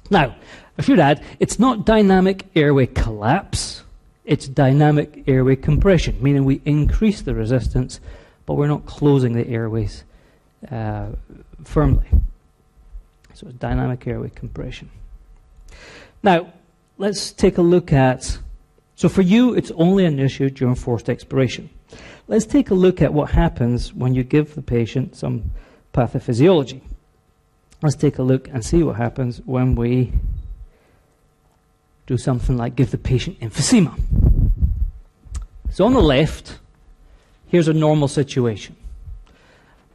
[0.09, 0.35] Now,
[0.77, 3.83] I should add, it's not dynamic airway collapse,
[4.25, 7.99] it's dynamic airway compression, meaning we increase the resistance,
[8.45, 10.03] but we're not closing the airways
[10.71, 11.07] uh,
[11.63, 12.07] firmly.
[13.33, 14.89] So it's dynamic airway compression.
[16.23, 16.51] Now,
[16.97, 18.39] let's take a look at.
[18.95, 21.69] So for you, it's only an issue during forced expiration.
[22.27, 25.51] Let's take a look at what happens when you give the patient some
[25.93, 26.81] pathophysiology.
[27.81, 30.11] Let's take a look and see what happens when we
[32.07, 33.93] do something like give the patient emphysema.
[35.69, 36.57] So on the left,
[37.47, 38.75] here's a normal situation.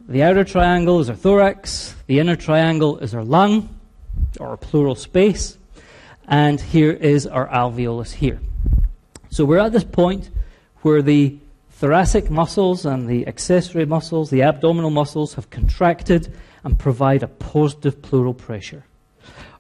[0.09, 3.69] The outer triangle is our thorax, the inner triangle is our lung,
[4.41, 5.57] or our pleural space,
[6.27, 8.41] and here is our alveolus here.
[9.31, 10.31] So we're at this point
[10.83, 11.39] where the
[11.71, 16.33] thoracic muscles and the accessory muscles, the abdominal muscles, have contracted
[16.65, 18.85] and provide a positive pleural pressure.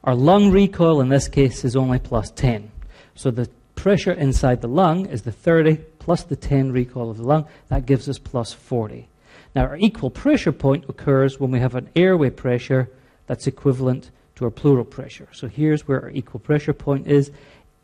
[0.02, 2.70] Our lung recoil in this case is only plus 10.
[3.14, 7.22] So the pressure inside the lung is the 30 plus the 10 recoil of the
[7.22, 7.46] lung.
[7.68, 9.08] That gives us plus 40.
[9.54, 12.88] Now, our equal pressure point occurs when we have an airway pressure
[13.26, 15.28] that's equivalent to our pleural pressure.
[15.32, 17.30] So here's where our equal pressure point is.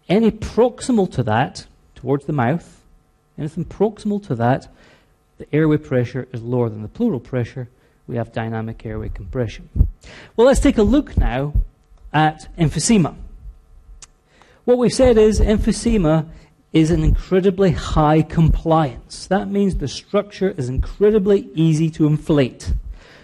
[0.08, 2.82] Any proximal to that, towards the mouth,
[3.36, 4.68] anything proximal to that,
[5.36, 7.68] the airway pressure is lower than the pleural pressure.
[8.06, 9.68] We have dynamic airway compression.
[10.34, 11.52] Well, let's take a look now
[12.12, 13.14] at emphysema.
[14.64, 16.28] What we've said is emphysema
[16.72, 19.26] is an incredibly high compliance.
[19.26, 22.72] That means the structure is incredibly easy to inflate.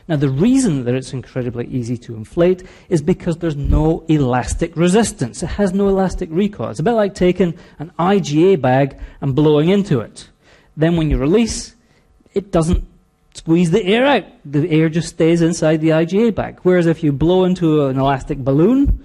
[0.06, 5.42] Now, the reason that it's incredibly easy to inflate is because there's no elastic resistance.
[5.42, 6.68] It has no elastic recoil.
[6.70, 10.28] It's a bit like taking an IGA bag and blowing into it.
[10.76, 11.74] Then, when you release,
[12.34, 12.86] it doesn't
[13.32, 14.24] squeeze the air out.
[14.44, 16.58] The air just stays inside the IGA bag.
[16.62, 19.04] Whereas if you blow into an elastic balloon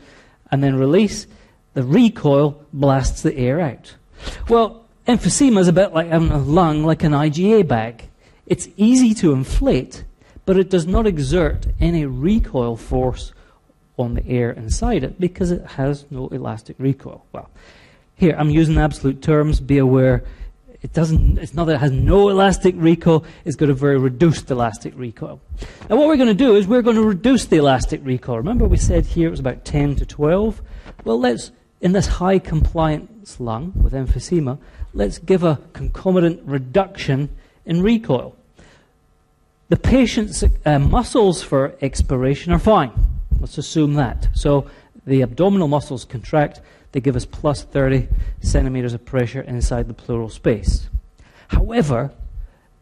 [0.51, 1.27] and then release,
[1.75, 3.95] the recoil blasts the air out.
[4.47, 8.09] Well, emphysema is a bit like having a lung like an IGA bag.
[8.45, 10.03] It's easy to inflate,
[10.45, 13.33] but it does not exert any recoil force
[13.97, 17.25] on the air inside it because it has no elastic recoil.
[17.31, 17.49] Well,
[18.15, 19.59] here I'm using absolute terms.
[19.59, 20.23] Be aware,
[20.81, 21.37] it doesn't.
[21.37, 23.25] It's not that it has no elastic recoil.
[23.45, 25.41] It's got a very reduced elastic recoil.
[25.89, 28.37] Now, what we're going to do is we're going to reduce the elastic recoil.
[28.37, 30.61] Remember, we said here it was about 10 to 12.
[31.03, 31.51] Well, let's
[31.81, 32.39] in this high
[33.37, 34.57] lung with emphysema,
[34.93, 37.29] let's give a concomitant reduction
[37.65, 38.33] in recoil.
[39.67, 42.91] The patient's uh, muscles for expiration are fine.
[43.39, 44.29] Let's assume that.
[44.33, 44.69] So
[45.05, 46.61] the abdominal muscles contract,
[46.91, 48.07] they give us plus 30
[48.41, 50.89] centimeters of pressure inside the pleural space.
[51.49, 52.11] However,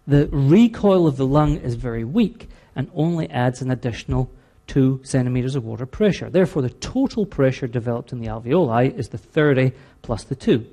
[0.05, 4.29] the recoil of the lung is very weak and only adds an additional
[4.67, 6.29] 2 centimeters of water pressure.
[6.29, 10.65] Therefore, the total pressure developed in the alveoli is the 30 plus the 2.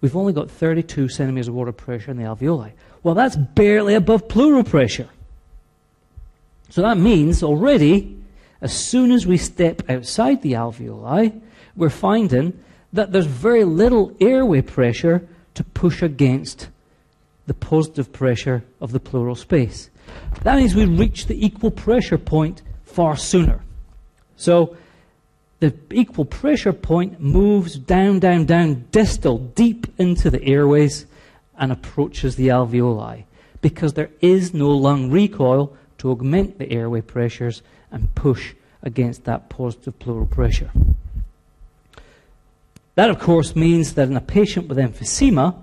[0.00, 2.72] We've only got 32 centimeters of water pressure in the alveoli.
[3.02, 5.08] Well, that's barely above pleural pressure.
[6.68, 8.16] So that means already,
[8.60, 11.40] as soon as we step outside the alveoli,
[11.76, 16.68] we're finding that there's very little airway pressure to push against
[17.46, 19.90] the positive pressure of the pleural space.
[20.42, 22.62] That means we reach the equal pressure point
[22.96, 23.60] far sooner.
[24.36, 24.74] So
[25.60, 31.04] the equal pressure point moves down, down, down, distal, deep into the airways
[31.58, 33.24] and approaches the alveoli
[33.60, 39.50] because there is no lung recoil to augment the airway pressures and push against that
[39.50, 40.70] positive pleural pressure.
[42.94, 45.54] That, of course, means that in a patient with emphysema,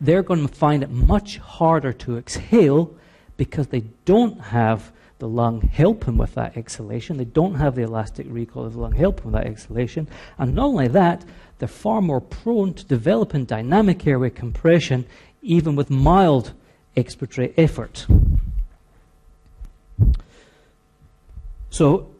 [0.00, 2.94] they're going to find it much harder to exhale
[3.36, 4.92] because they don't have
[5.24, 7.16] the lung help helping with that exhalation.
[7.16, 10.06] They don't have the elastic recoil of the lung help helping with that exhalation.
[10.36, 11.24] And not only that,
[11.58, 15.06] they're far more prone to developing dynamic airway compression
[15.40, 16.52] even with mild
[16.94, 18.06] expiratory effort.
[21.70, 22.10] So,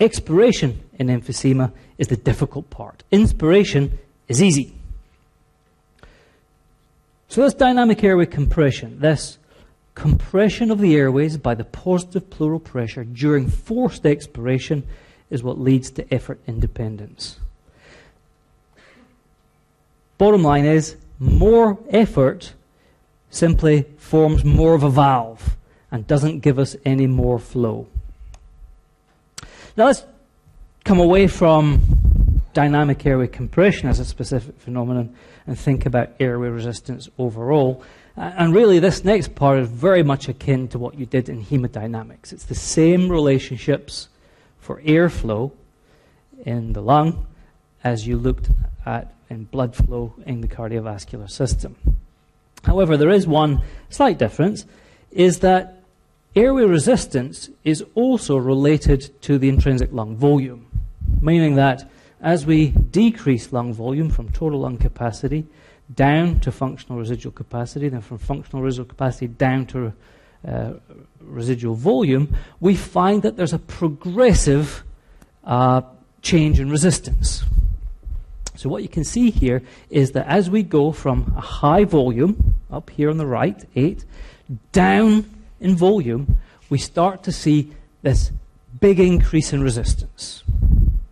[0.00, 3.04] expiration in emphysema is the difficult part.
[3.12, 4.74] Inspiration is easy.
[7.28, 9.38] So, this dynamic airway compression, this
[9.94, 14.86] compression of the airways by the positive pleural pressure during forced expiration,
[15.30, 17.38] is what leads to effort independence.
[20.18, 22.52] Bottom line is, more effort
[23.30, 25.56] simply forms more of a valve
[25.90, 27.86] and doesn't give us any more flow.
[29.76, 30.04] Now let's
[30.84, 35.14] come away from dynamic airway compression as a specific phenomenon
[35.46, 37.82] and think about airway resistance overall.
[38.16, 42.32] And really, this next part is very much akin to what you did in hemodynamics.
[42.32, 44.08] It's the same relationships
[44.58, 45.52] for airflow
[46.44, 47.26] in the lung
[47.82, 48.50] as you looked
[48.84, 51.76] at in blood flow in the cardiovascular system.
[52.64, 54.66] However, there is one slight difference,
[55.12, 55.80] is that
[56.36, 60.66] Airway resistance is also related to the intrinsic lung volume,
[61.20, 61.90] meaning that
[62.20, 65.46] as we decrease lung volume from total lung capacity
[65.94, 69.92] down to functional residual capacity, then from functional residual capacity down to
[70.46, 70.72] uh,
[71.20, 74.84] residual volume, we find that there's a progressive
[75.44, 75.82] uh,
[76.22, 77.44] change in resistance.
[78.56, 82.54] So, what you can see here is that as we go from a high volume,
[82.70, 84.04] up here on the right, 8,
[84.72, 85.24] down
[85.60, 86.38] in volume,
[86.68, 87.72] we start to see
[88.02, 88.32] this
[88.78, 90.42] big increase in resistance.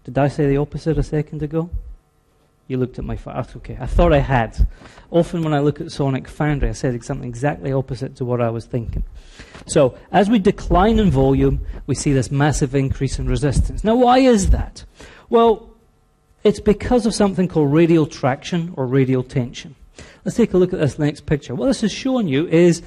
[0.04, 1.70] Did I say the opposite a second ago?
[2.68, 3.34] You looked at my phone.
[3.56, 4.68] Okay, I thought I had.
[5.10, 8.50] Often when I look at Sonic Foundry, I said something exactly opposite to what I
[8.50, 9.04] was thinking.
[9.66, 13.84] So, as we decline in volume, we see this massive increase in resistance.
[13.84, 14.84] Now, why is that?
[15.30, 15.70] Well,
[16.44, 19.74] it's because of something called radial traction or radial tension.
[20.24, 21.54] Let's take a look at this next picture.
[21.54, 22.82] What this is showing you is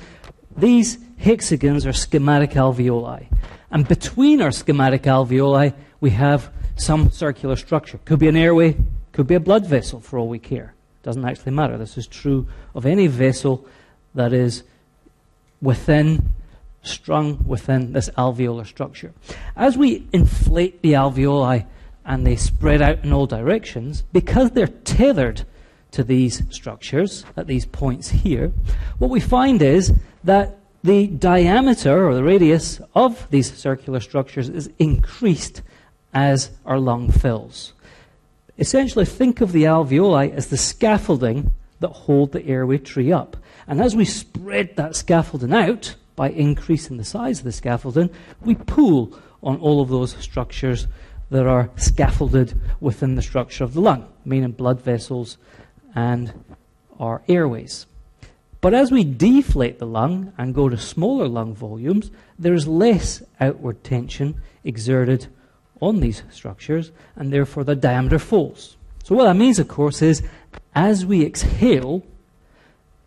[0.56, 3.28] these hexagons are schematic alveoli.
[3.72, 8.00] And between our schematic alveoli, we have some circular structure.
[8.06, 8.78] Could be an airway,
[9.12, 10.74] could be a blood vessel for all we care.
[11.04, 11.78] Doesn't actually matter.
[11.78, 13.66] This is true of any vessel
[14.14, 14.64] that is
[15.62, 16.34] within,
[16.84, 19.14] strung within this alveolar structure.
[19.56, 21.66] As we inflate the alveoli
[22.06, 25.44] and they spread out in all directions, because they're tethered
[25.92, 28.52] to these structures at these points here,
[28.98, 29.94] what we find is
[30.24, 35.62] that the diameter or the radius of these circular structures is increased
[36.14, 37.74] as our lung fills.
[38.58, 43.38] Essentially, think of the alveoli as the scaffolding that hold the airway tree up.
[43.68, 48.10] And as we spread that scaffolding out by increasing the size of the scaffolding,
[48.42, 50.88] we pull on all of those structures
[51.30, 55.38] that are scaffolded within the structure of the lung, meaning blood vessels
[55.96, 56.34] and
[57.00, 57.86] our airways.
[58.60, 63.24] But as we deflate the lung and go to smaller lung volumes, there is less
[63.40, 65.28] outward tension exerted
[65.82, 68.78] on these structures, and therefore the diameter falls.
[69.04, 70.24] So, what that means, of course, is
[70.76, 72.04] as we exhale,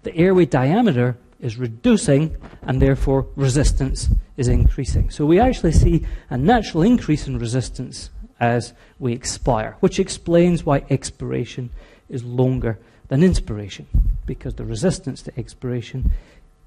[0.02, 5.10] the airway diameter is reducing, and therefore resistance is increasing.
[5.10, 8.10] So, we actually see a natural increase in resistance
[8.40, 11.70] as we expire, which explains why expiration
[12.08, 13.86] is longer than inspiration,
[14.26, 16.10] because the resistance to expiration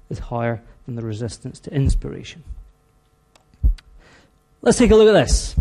[0.08, 2.42] is higher than the resistance to inspiration.
[4.62, 5.54] Let's take a look at this.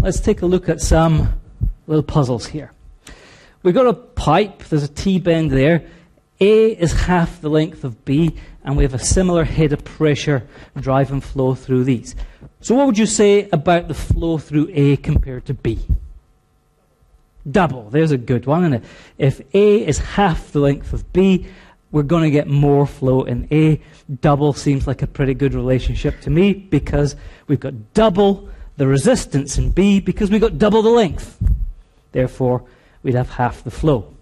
[0.00, 1.40] Let's take a look at some
[1.86, 2.72] little puzzles here.
[3.62, 5.84] We've got a pipe, there's a T bend there.
[6.40, 8.34] A is half the length of B,
[8.64, 12.16] and we have a similar head of pressure drive and flow through these.
[12.60, 15.78] So, what would you say about the flow through A compared to B?
[17.48, 17.90] Double.
[17.90, 18.84] There's a good one, isn't it?
[19.18, 21.46] If A is half the length of B,
[21.92, 23.80] we're going to get more flow in A.
[24.20, 27.14] Double seems like a pretty good relationship to me because
[27.46, 28.48] we've got double
[28.82, 31.40] the resistance in B because we've got double the length.
[32.10, 32.64] Therefore,
[33.04, 34.12] we'd have half the flow.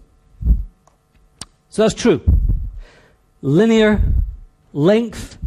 [1.69, 2.21] So that's true.
[3.41, 4.03] Linear
[4.71, 5.39] length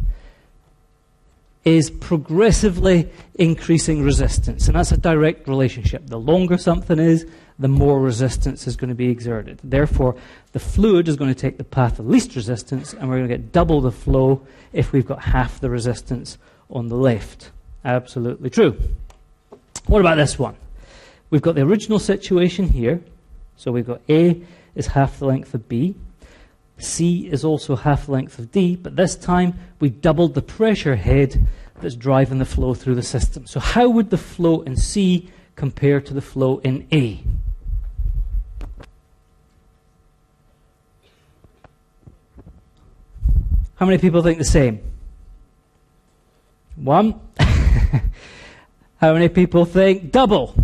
[1.64, 6.08] is progressively increasing resistance, and that's a direct relationship.
[6.08, 7.24] The longer something is,
[7.56, 9.60] the more resistance is going to be exerted.
[9.62, 10.16] Therefore,
[10.50, 13.36] the fluid is going to take the path of least resistance, and we're going to
[13.36, 16.36] get double the flow if we've got half the resistance
[16.68, 17.52] on the left.
[17.84, 18.76] Absolutely true.
[19.87, 20.57] What about this one?
[21.30, 23.03] We've got the original situation here.
[23.57, 24.43] So we've got A
[24.74, 25.95] is half the length of B.
[26.78, 30.97] C is also half the length of D, but this time we doubled the pressure
[30.97, 31.47] head
[31.80, 33.47] that's driving the flow through the system.
[33.47, 37.22] So how would the flow in C compare to the flow in A?
[43.76, 44.80] How many people think the same?
[46.76, 47.20] One.
[49.05, 50.55] How many people think double?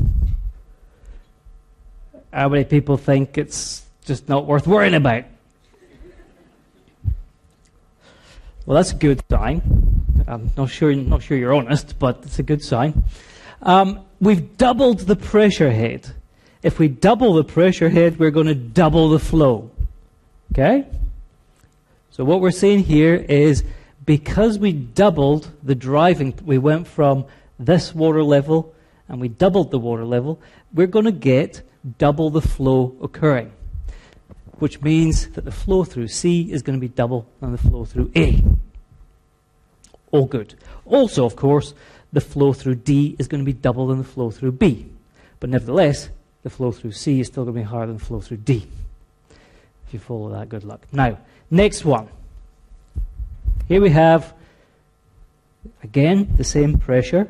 [2.33, 5.25] How many people think it's just not worth worrying about?
[8.65, 9.61] Well, that's a good sign.
[10.27, 13.05] I'm not sure, not sure you're honest, but it's a good sign.
[13.61, 16.11] Um, we've doubled the pressure head.
[16.63, 19.71] If we double the pressure head, we're going to double the flow.
[20.53, 20.87] Okay?
[22.11, 23.65] So what we're saying here is
[24.07, 27.27] because we doubled the driving, we went from
[27.61, 28.75] this water level
[29.09, 30.41] and we doubled the water level,
[30.73, 31.63] we're going to get
[31.99, 33.53] double the flow occurring,
[34.59, 37.85] which means that the flow through C is going to be double than the flow
[37.85, 38.43] through A.
[40.11, 40.55] All good.
[40.85, 41.75] Also, of course,
[42.13, 44.87] the flow through D is going to be double than the flow through B.
[45.39, 46.11] But nevertheless,
[46.43, 48.67] the flow through C is still going to be higher than the flow through D.
[49.87, 50.83] If you follow that, good luck.
[50.93, 51.19] Now,
[51.51, 52.09] next one.
[53.69, 54.35] Here we have,
[55.83, 57.29] again, the same pressure.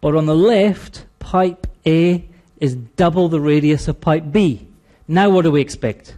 [0.00, 2.24] But on the left, pipe A
[2.58, 4.66] is double the radius of pipe B.
[5.08, 6.14] Now, what do we expect?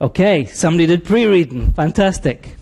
[0.00, 1.72] Okay, somebody did pre reading.
[1.72, 2.56] Fantastic.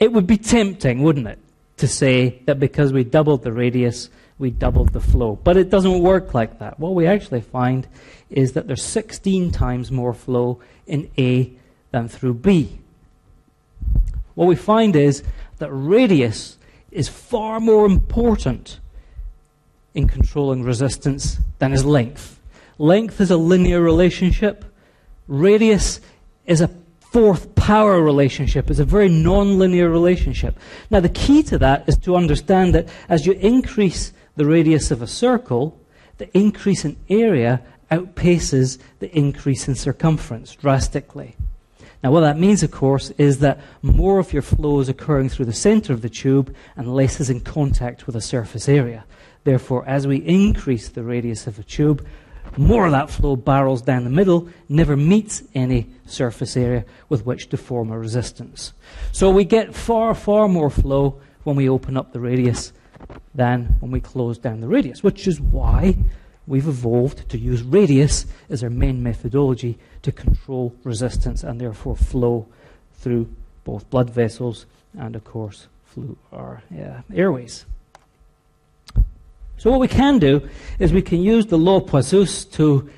[0.00, 1.38] It would be tempting, wouldn't it,
[1.76, 5.38] to say that because we doubled the radius, we doubled the flow.
[5.44, 6.80] But it doesn't work like that.
[6.80, 7.86] What we actually find
[8.30, 11.52] is that there's 16 times more flow in A
[11.92, 12.80] than through B.
[14.34, 15.22] What we find is
[15.62, 16.58] that radius
[16.90, 18.80] is far more important
[19.94, 22.40] in controlling resistance than is length.
[22.78, 24.64] Length is a linear relationship.
[25.28, 26.00] Radius
[26.46, 26.70] is a
[27.12, 28.70] fourth power relationship.
[28.70, 30.58] It's a very non-linear relationship.
[30.90, 35.00] Now, the key to that is to understand that as you increase the radius of
[35.00, 35.78] a circle,
[36.18, 41.36] the increase in area outpaces the increase in circumference drastically.
[42.02, 45.44] Now, what that means, of course, is that more of your flow is occurring through
[45.44, 49.04] the center of the tube and less is in contact with the surface area.
[49.44, 52.04] Therefore, as we increase the radius of a tube,
[52.56, 57.48] more of that flow barrels down the middle, never meets any surface area with which
[57.50, 58.72] to form a resistance.
[59.12, 62.72] So we get far, far more flow when we open up the radius
[63.34, 65.96] than when we close down the radius, which is why
[66.52, 72.46] we've evolved to use radius as our main methodology to control resistance and therefore flow
[72.92, 73.26] through
[73.64, 74.66] both blood vessels
[74.98, 77.64] and, of course, through our uh, airways.
[79.56, 80.46] So what we can do
[80.78, 82.90] is we can use the law of Poiseuille to,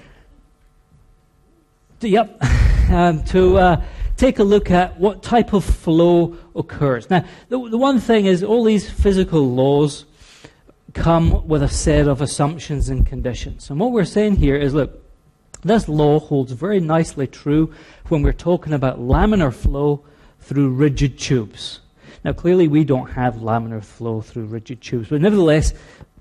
[2.00, 2.36] to yep,
[2.90, 3.82] um, to uh,
[4.16, 7.08] take a look at what type of flow occurs.
[7.08, 10.06] Now, the, the one thing is all these physical laws
[10.94, 13.68] come with a set of assumptions and conditions.
[13.68, 15.02] And what we're saying here is, look,
[15.62, 17.74] this law holds very nicely true
[18.08, 20.04] when we're talking about laminar flow
[20.40, 21.80] through rigid tubes.
[22.24, 25.74] Now, clearly, we don't have laminar flow through rigid tubes, but nevertheless,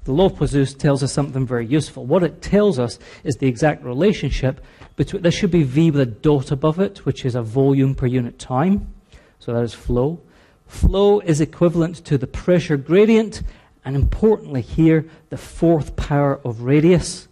[0.04, 2.06] the law of Poiseuille tells us something very useful.
[2.06, 4.64] What it tells us is the exact relationship
[4.98, 8.06] between, there should be V with a dot above it, which is a volume per
[8.06, 8.94] unit time.
[9.40, 10.22] So that is flow.
[10.68, 13.44] Flow is equivalent to the pressure gradient,
[13.86, 17.28] and importantly here, the fourth power of radius,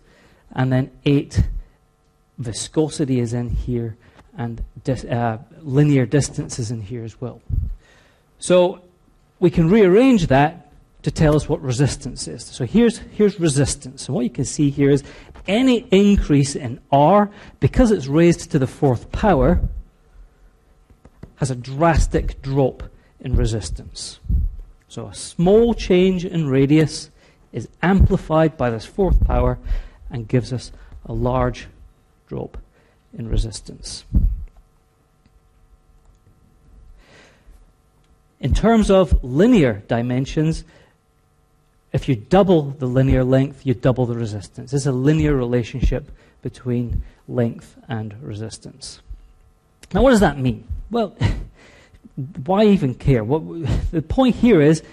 [0.54, 1.44] and then 8
[2.38, 3.96] viscosity is in here,
[4.38, 7.42] and dis, uh, linear distance is in here as well.
[8.40, 8.82] So
[9.40, 10.72] we can rearrange that
[11.04, 12.44] to tell us what resistance is.
[12.44, 14.08] So here's, here's resistance.
[14.08, 15.04] And what you can see here is
[15.48, 17.30] any increase in R,
[17.60, 19.62] because it's raised to the fourth power,
[21.38, 22.84] has a drastic drop
[23.20, 24.20] in resistance.
[24.92, 27.12] So a small change in radius
[27.54, 29.58] is amplified by this fourth power
[30.10, 30.74] and gives us
[31.06, 31.68] a large
[32.28, 32.58] drop
[33.18, 34.04] in resistance.
[38.42, 40.66] In terms of linear dimensions,
[41.94, 44.74] if you double the linear length, you double the resistance.
[44.74, 46.12] It's a linear relationship
[46.42, 49.00] between length and resistance.
[49.94, 50.68] Now, what does that mean?
[50.90, 51.16] Well,
[52.46, 53.24] why even care?
[53.24, 53.42] What,
[53.92, 54.84] the point here is,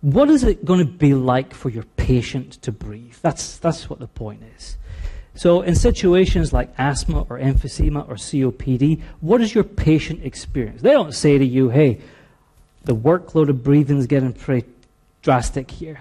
[0.00, 3.16] what is it going to be like for your patient to breathe?
[3.20, 4.76] That's, that's what the point is.
[5.34, 10.82] So, in situations like asthma or emphysema or COPD, what does your patient experience?
[10.82, 12.00] They don't say to you, hey,
[12.84, 14.66] the workload of breathing is getting pretty
[15.22, 16.00] drastic here.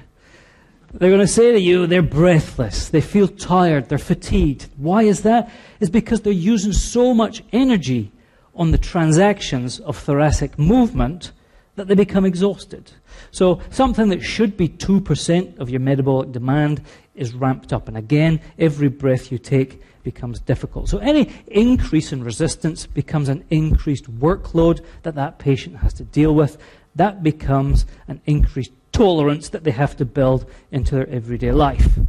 [0.94, 4.70] They're going to say to you they're breathless, they feel tired, they're fatigued.
[4.78, 5.52] Why is that?
[5.80, 8.12] It's because they're using so much energy
[8.58, 11.32] on the transactions of thoracic movement
[11.76, 12.92] that they become exhausted.
[13.32, 16.82] So something that should be 2% of your metabolic demand
[17.16, 17.88] is ramped up.
[17.88, 20.90] And again, every breath you take becomes difficult.
[20.90, 26.34] So any increase in resistance becomes an increased workload that that patient has to deal
[26.34, 26.58] with.
[26.96, 32.00] That becomes an increased tolerance that they have to build into their everyday life.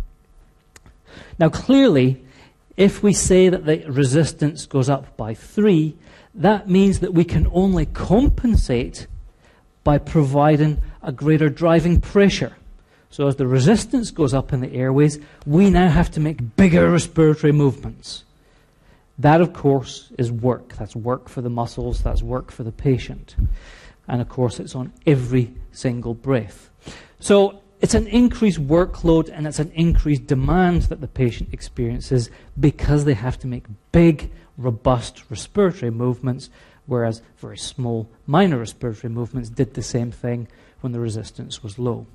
[1.38, 2.24] Now, clearly,
[2.76, 5.96] if we say that the resistance goes up by three,
[6.38, 9.06] that means that we can only compensate
[9.84, 12.56] by providing a greater driving pressure.
[13.10, 16.90] So, as the resistance goes up in the airways, we now have to make bigger
[16.90, 18.24] respiratory movements.
[19.18, 20.74] That, of course, is work.
[20.74, 23.34] That's work for the muscles, that's work for the patient.
[24.06, 26.70] And of course, it's on every single breath.
[27.18, 33.04] So it's an increased workload and it's an increased demand that the patient experiences because
[33.04, 36.50] they have to make big, robust respiratory movements,
[36.84, 40.48] whereas very small, minor respiratory movements did the same thing
[40.80, 42.06] when the resistance was low.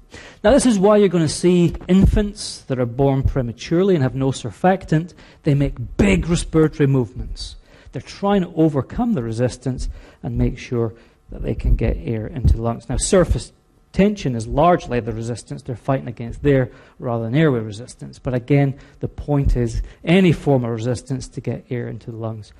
[0.43, 4.15] Now, this is why you're going to see infants that are born prematurely and have
[4.15, 5.13] no surfactant,
[5.43, 7.55] they make big respiratory movements.
[7.91, 9.89] They're trying to overcome the resistance
[10.21, 10.93] and make sure
[11.29, 12.89] that they can get air into the lungs.
[12.89, 13.51] Now, surface
[13.93, 18.19] tension is largely the resistance they're fighting against there rather than airway resistance.
[18.19, 22.51] But again, the point is any form of resistance to get air into the lungs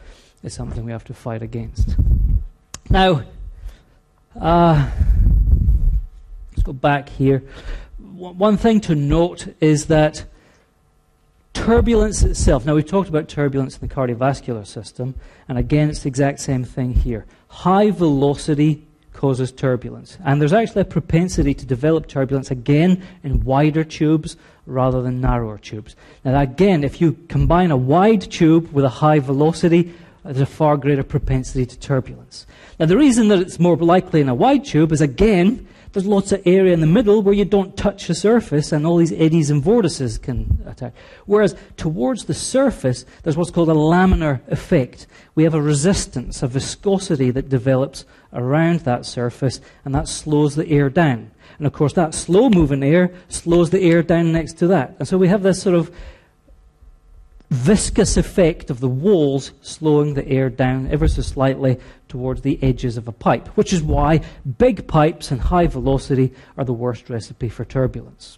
[0.43, 1.95] is something we have to fight against.
[2.89, 3.23] Now,
[4.39, 4.89] uh,
[6.51, 7.43] let's go back here.
[7.97, 10.25] One thing to note is that
[11.53, 15.15] turbulence itself, now we talked about turbulence in the cardiovascular system,
[15.47, 17.25] and again, it's the exact same thing here.
[17.47, 20.17] High velocity causes turbulence.
[20.25, 24.35] And there's actually a propensity to develop turbulence again in wider tubes
[24.65, 25.95] rather than narrower tubes.
[26.23, 29.93] Now, again, if you combine a wide tube with a high velocity,
[30.23, 32.47] there's a far greater propensity to turbulence.
[32.79, 36.31] Now, the reason that it's more likely in a wide tube is again, there's lots
[36.31, 39.51] of area in the middle where you don't touch the surface and all these eddies
[39.51, 40.93] and vortices can attack.
[41.27, 45.05] Whereas towards the surface, there's what's called a laminar effect.
[45.35, 50.67] We have a resistance, a viscosity that develops around that surface and that slows the
[50.67, 51.29] air down.
[51.59, 54.95] And of course, that slow moving air slows the air down next to that.
[54.97, 55.95] And so we have this sort of
[57.49, 62.97] viscous effect of the walls slowing the air down ever so slightly towards the edges
[62.97, 64.21] of a pipe, which is why
[64.57, 68.37] big pipes and high velocity are the worst recipe for turbulence.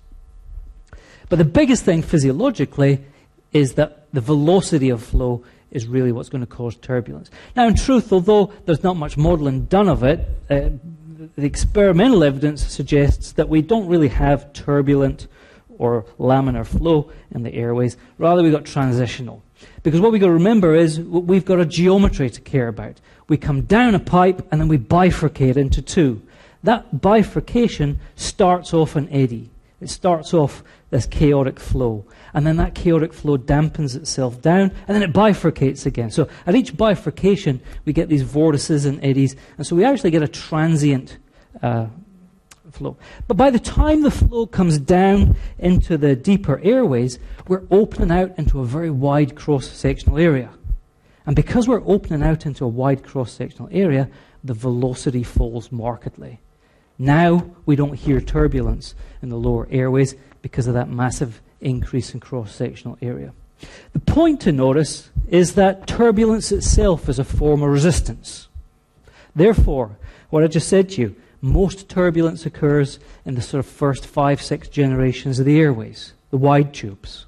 [1.29, 3.03] But the biggest thing physiologically
[3.53, 7.29] is that the velocity of flow is really what's going to cause turbulence.
[7.55, 10.69] Now, in truth, although there's not much modeling done of it, uh,
[11.35, 15.27] the experimental evidence suggests that we don't really have turbulent
[15.77, 17.97] or laminar flow in the airways.
[18.17, 19.41] Rather, we've got transitional.
[19.83, 22.99] Because what we've got to remember is we've got a geometry to care about.
[23.27, 26.21] We come down a pipe and then we bifurcate into two.
[26.63, 29.49] That bifurcation starts off an eddy.
[29.81, 32.05] It starts off this chaotic flow.
[32.33, 36.11] And then that chaotic flow dampens itself down and then it bifurcates again.
[36.11, 39.35] So at each bifurcation, we get these vortices and eddies.
[39.57, 41.17] And so we actually get a transient
[41.61, 41.87] uh,
[42.75, 42.97] flow.
[43.27, 47.17] But by the time the flow comes down into the deeper airways,
[47.47, 50.49] we're opening out into a very wide cross sectional area.
[51.25, 54.09] And because we're opening out into a wide cross sectional area,
[54.43, 56.39] the velocity falls markedly.
[56.97, 62.19] Now we don't hear turbulence in the lower airways because of that massive increase in
[62.19, 63.33] cross sectional area.
[63.93, 68.47] The point to notice is that turbulence itself is a form of resistance.
[69.35, 69.97] Therefore,
[70.29, 71.15] what I just said to you,
[71.45, 76.37] most turbulence occurs in the sort of first five, six generations of the airways, the
[76.37, 77.25] wide tubes.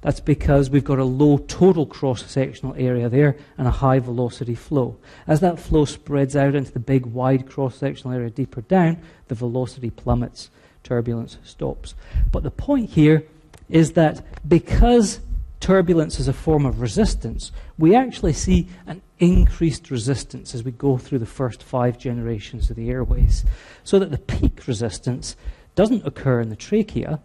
[0.00, 4.56] That's because we've got a low total cross sectional area there and a high velocity
[4.56, 4.96] flow.
[5.26, 9.36] As that flow spreads out into the big wide cross sectional area deeper down, the
[9.36, 10.50] velocity plummets,
[10.82, 11.94] turbulence stops.
[12.32, 13.24] But the point here
[13.68, 15.20] is that because
[15.60, 20.98] turbulence is a form of resistance, we actually see an increased resistance as we go
[20.98, 23.44] through the first five generations of the airways.
[23.84, 25.36] So that the peak resistance
[25.76, 27.20] doesn't occur in the trachea,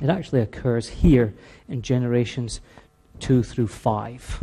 [0.00, 1.34] it actually occurs here
[1.68, 2.60] in generations
[3.18, 4.42] two through five.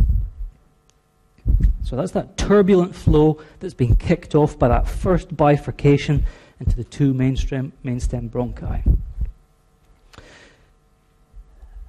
[1.85, 6.25] So that's that turbulent flow that's been kicked off by that first bifurcation
[6.59, 8.97] into the two mainstem, mainstem bronchi.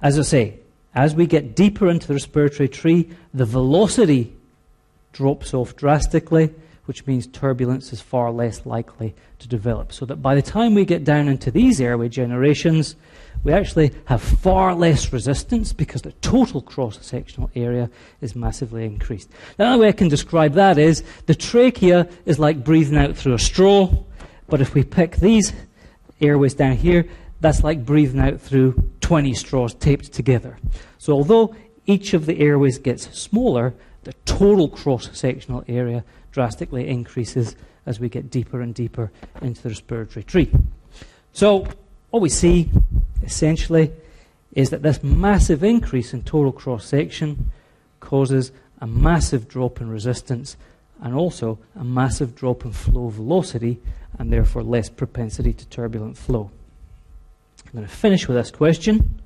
[0.01, 0.59] As I say,
[0.95, 4.33] as we get deeper into the respiratory tree, the velocity
[5.11, 6.53] drops off drastically,
[6.85, 9.93] which means turbulence is far less likely to develop.
[9.93, 12.95] So that by the time we get down into these airway generations,
[13.43, 17.89] we actually have far less resistance because the total cross sectional area
[18.21, 19.29] is massively increased.
[19.57, 23.33] The only way I can describe that is the trachea is like breathing out through
[23.33, 23.89] a straw,
[24.47, 25.53] but if we pick these
[26.19, 27.07] airways down here,
[27.39, 30.57] that's like breathing out through 20 straws taped together.
[30.99, 31.55] So although
[31.87, 33.73] each of the airways gets smaller,
[34.03, 39.69] the total cross sectional area drastically increases as we get deeper and deeper into the
[39.69, 40.51] respiratory tree.
[41.33, 41.67] So,
[42.09, 42.69] what we see
[43.23, 43.91] essentially
[44.53, 47.51] is that this massive increase in total cross section
[47.99, 50.57] causes a massive drop in resistance
[51.01, 53.79] and also a massive drop in flow velocity
[54.19, 56.51] and therefore less propensity to turbulent flow.
[57.65, 59.20] I'm going to finish with this question.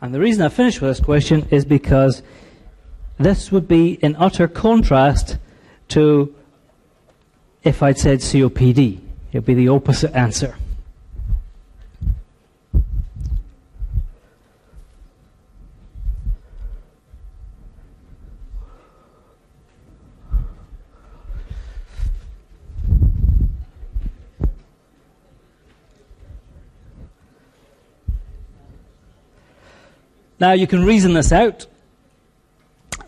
[0.00, 2.22] And the reason I finish with this question is because
[3.18, 5.38] this would be in utter contrast
[5.88, 6.34] to
[7.62, 9.00] if I'd said COPD.
[9.32, 10.56] It would be the opposite answer.
[30.40, 31.66] Now, you can reason this out.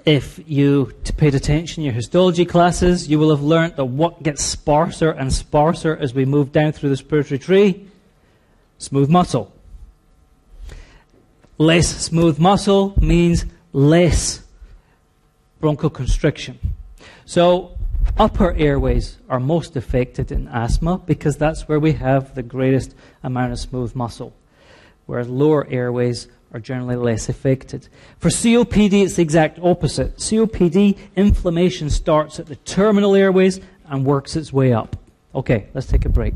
[0.05, 4.45] If you paid attention in your histology classes, you will have learnt that what gets
[4.45, 7.89] sparser and sparser as we move down through the respiratory tree?
[8.77, 9.51] Smooth muscle.
[11.57, 14.43] Less smooth muscle means less
[15.63, 16.57] bronchoconstriction.
[17.25, 17.79] So,
[18.19, 23.53] upper airways are most affected in asthma because that's where we have the greatest amount
[23.53, 24.35] of smooth muscle,
[25.07, 27.89] whereas lower airways are generally less affected.
[28.19, 30.17] For COPD, it's the exact opposite.
[30.19, 34.97] COPD, inflammation starts at the terminal airways and works its way up.
[35.35, 36.35] Okay, let's take a break.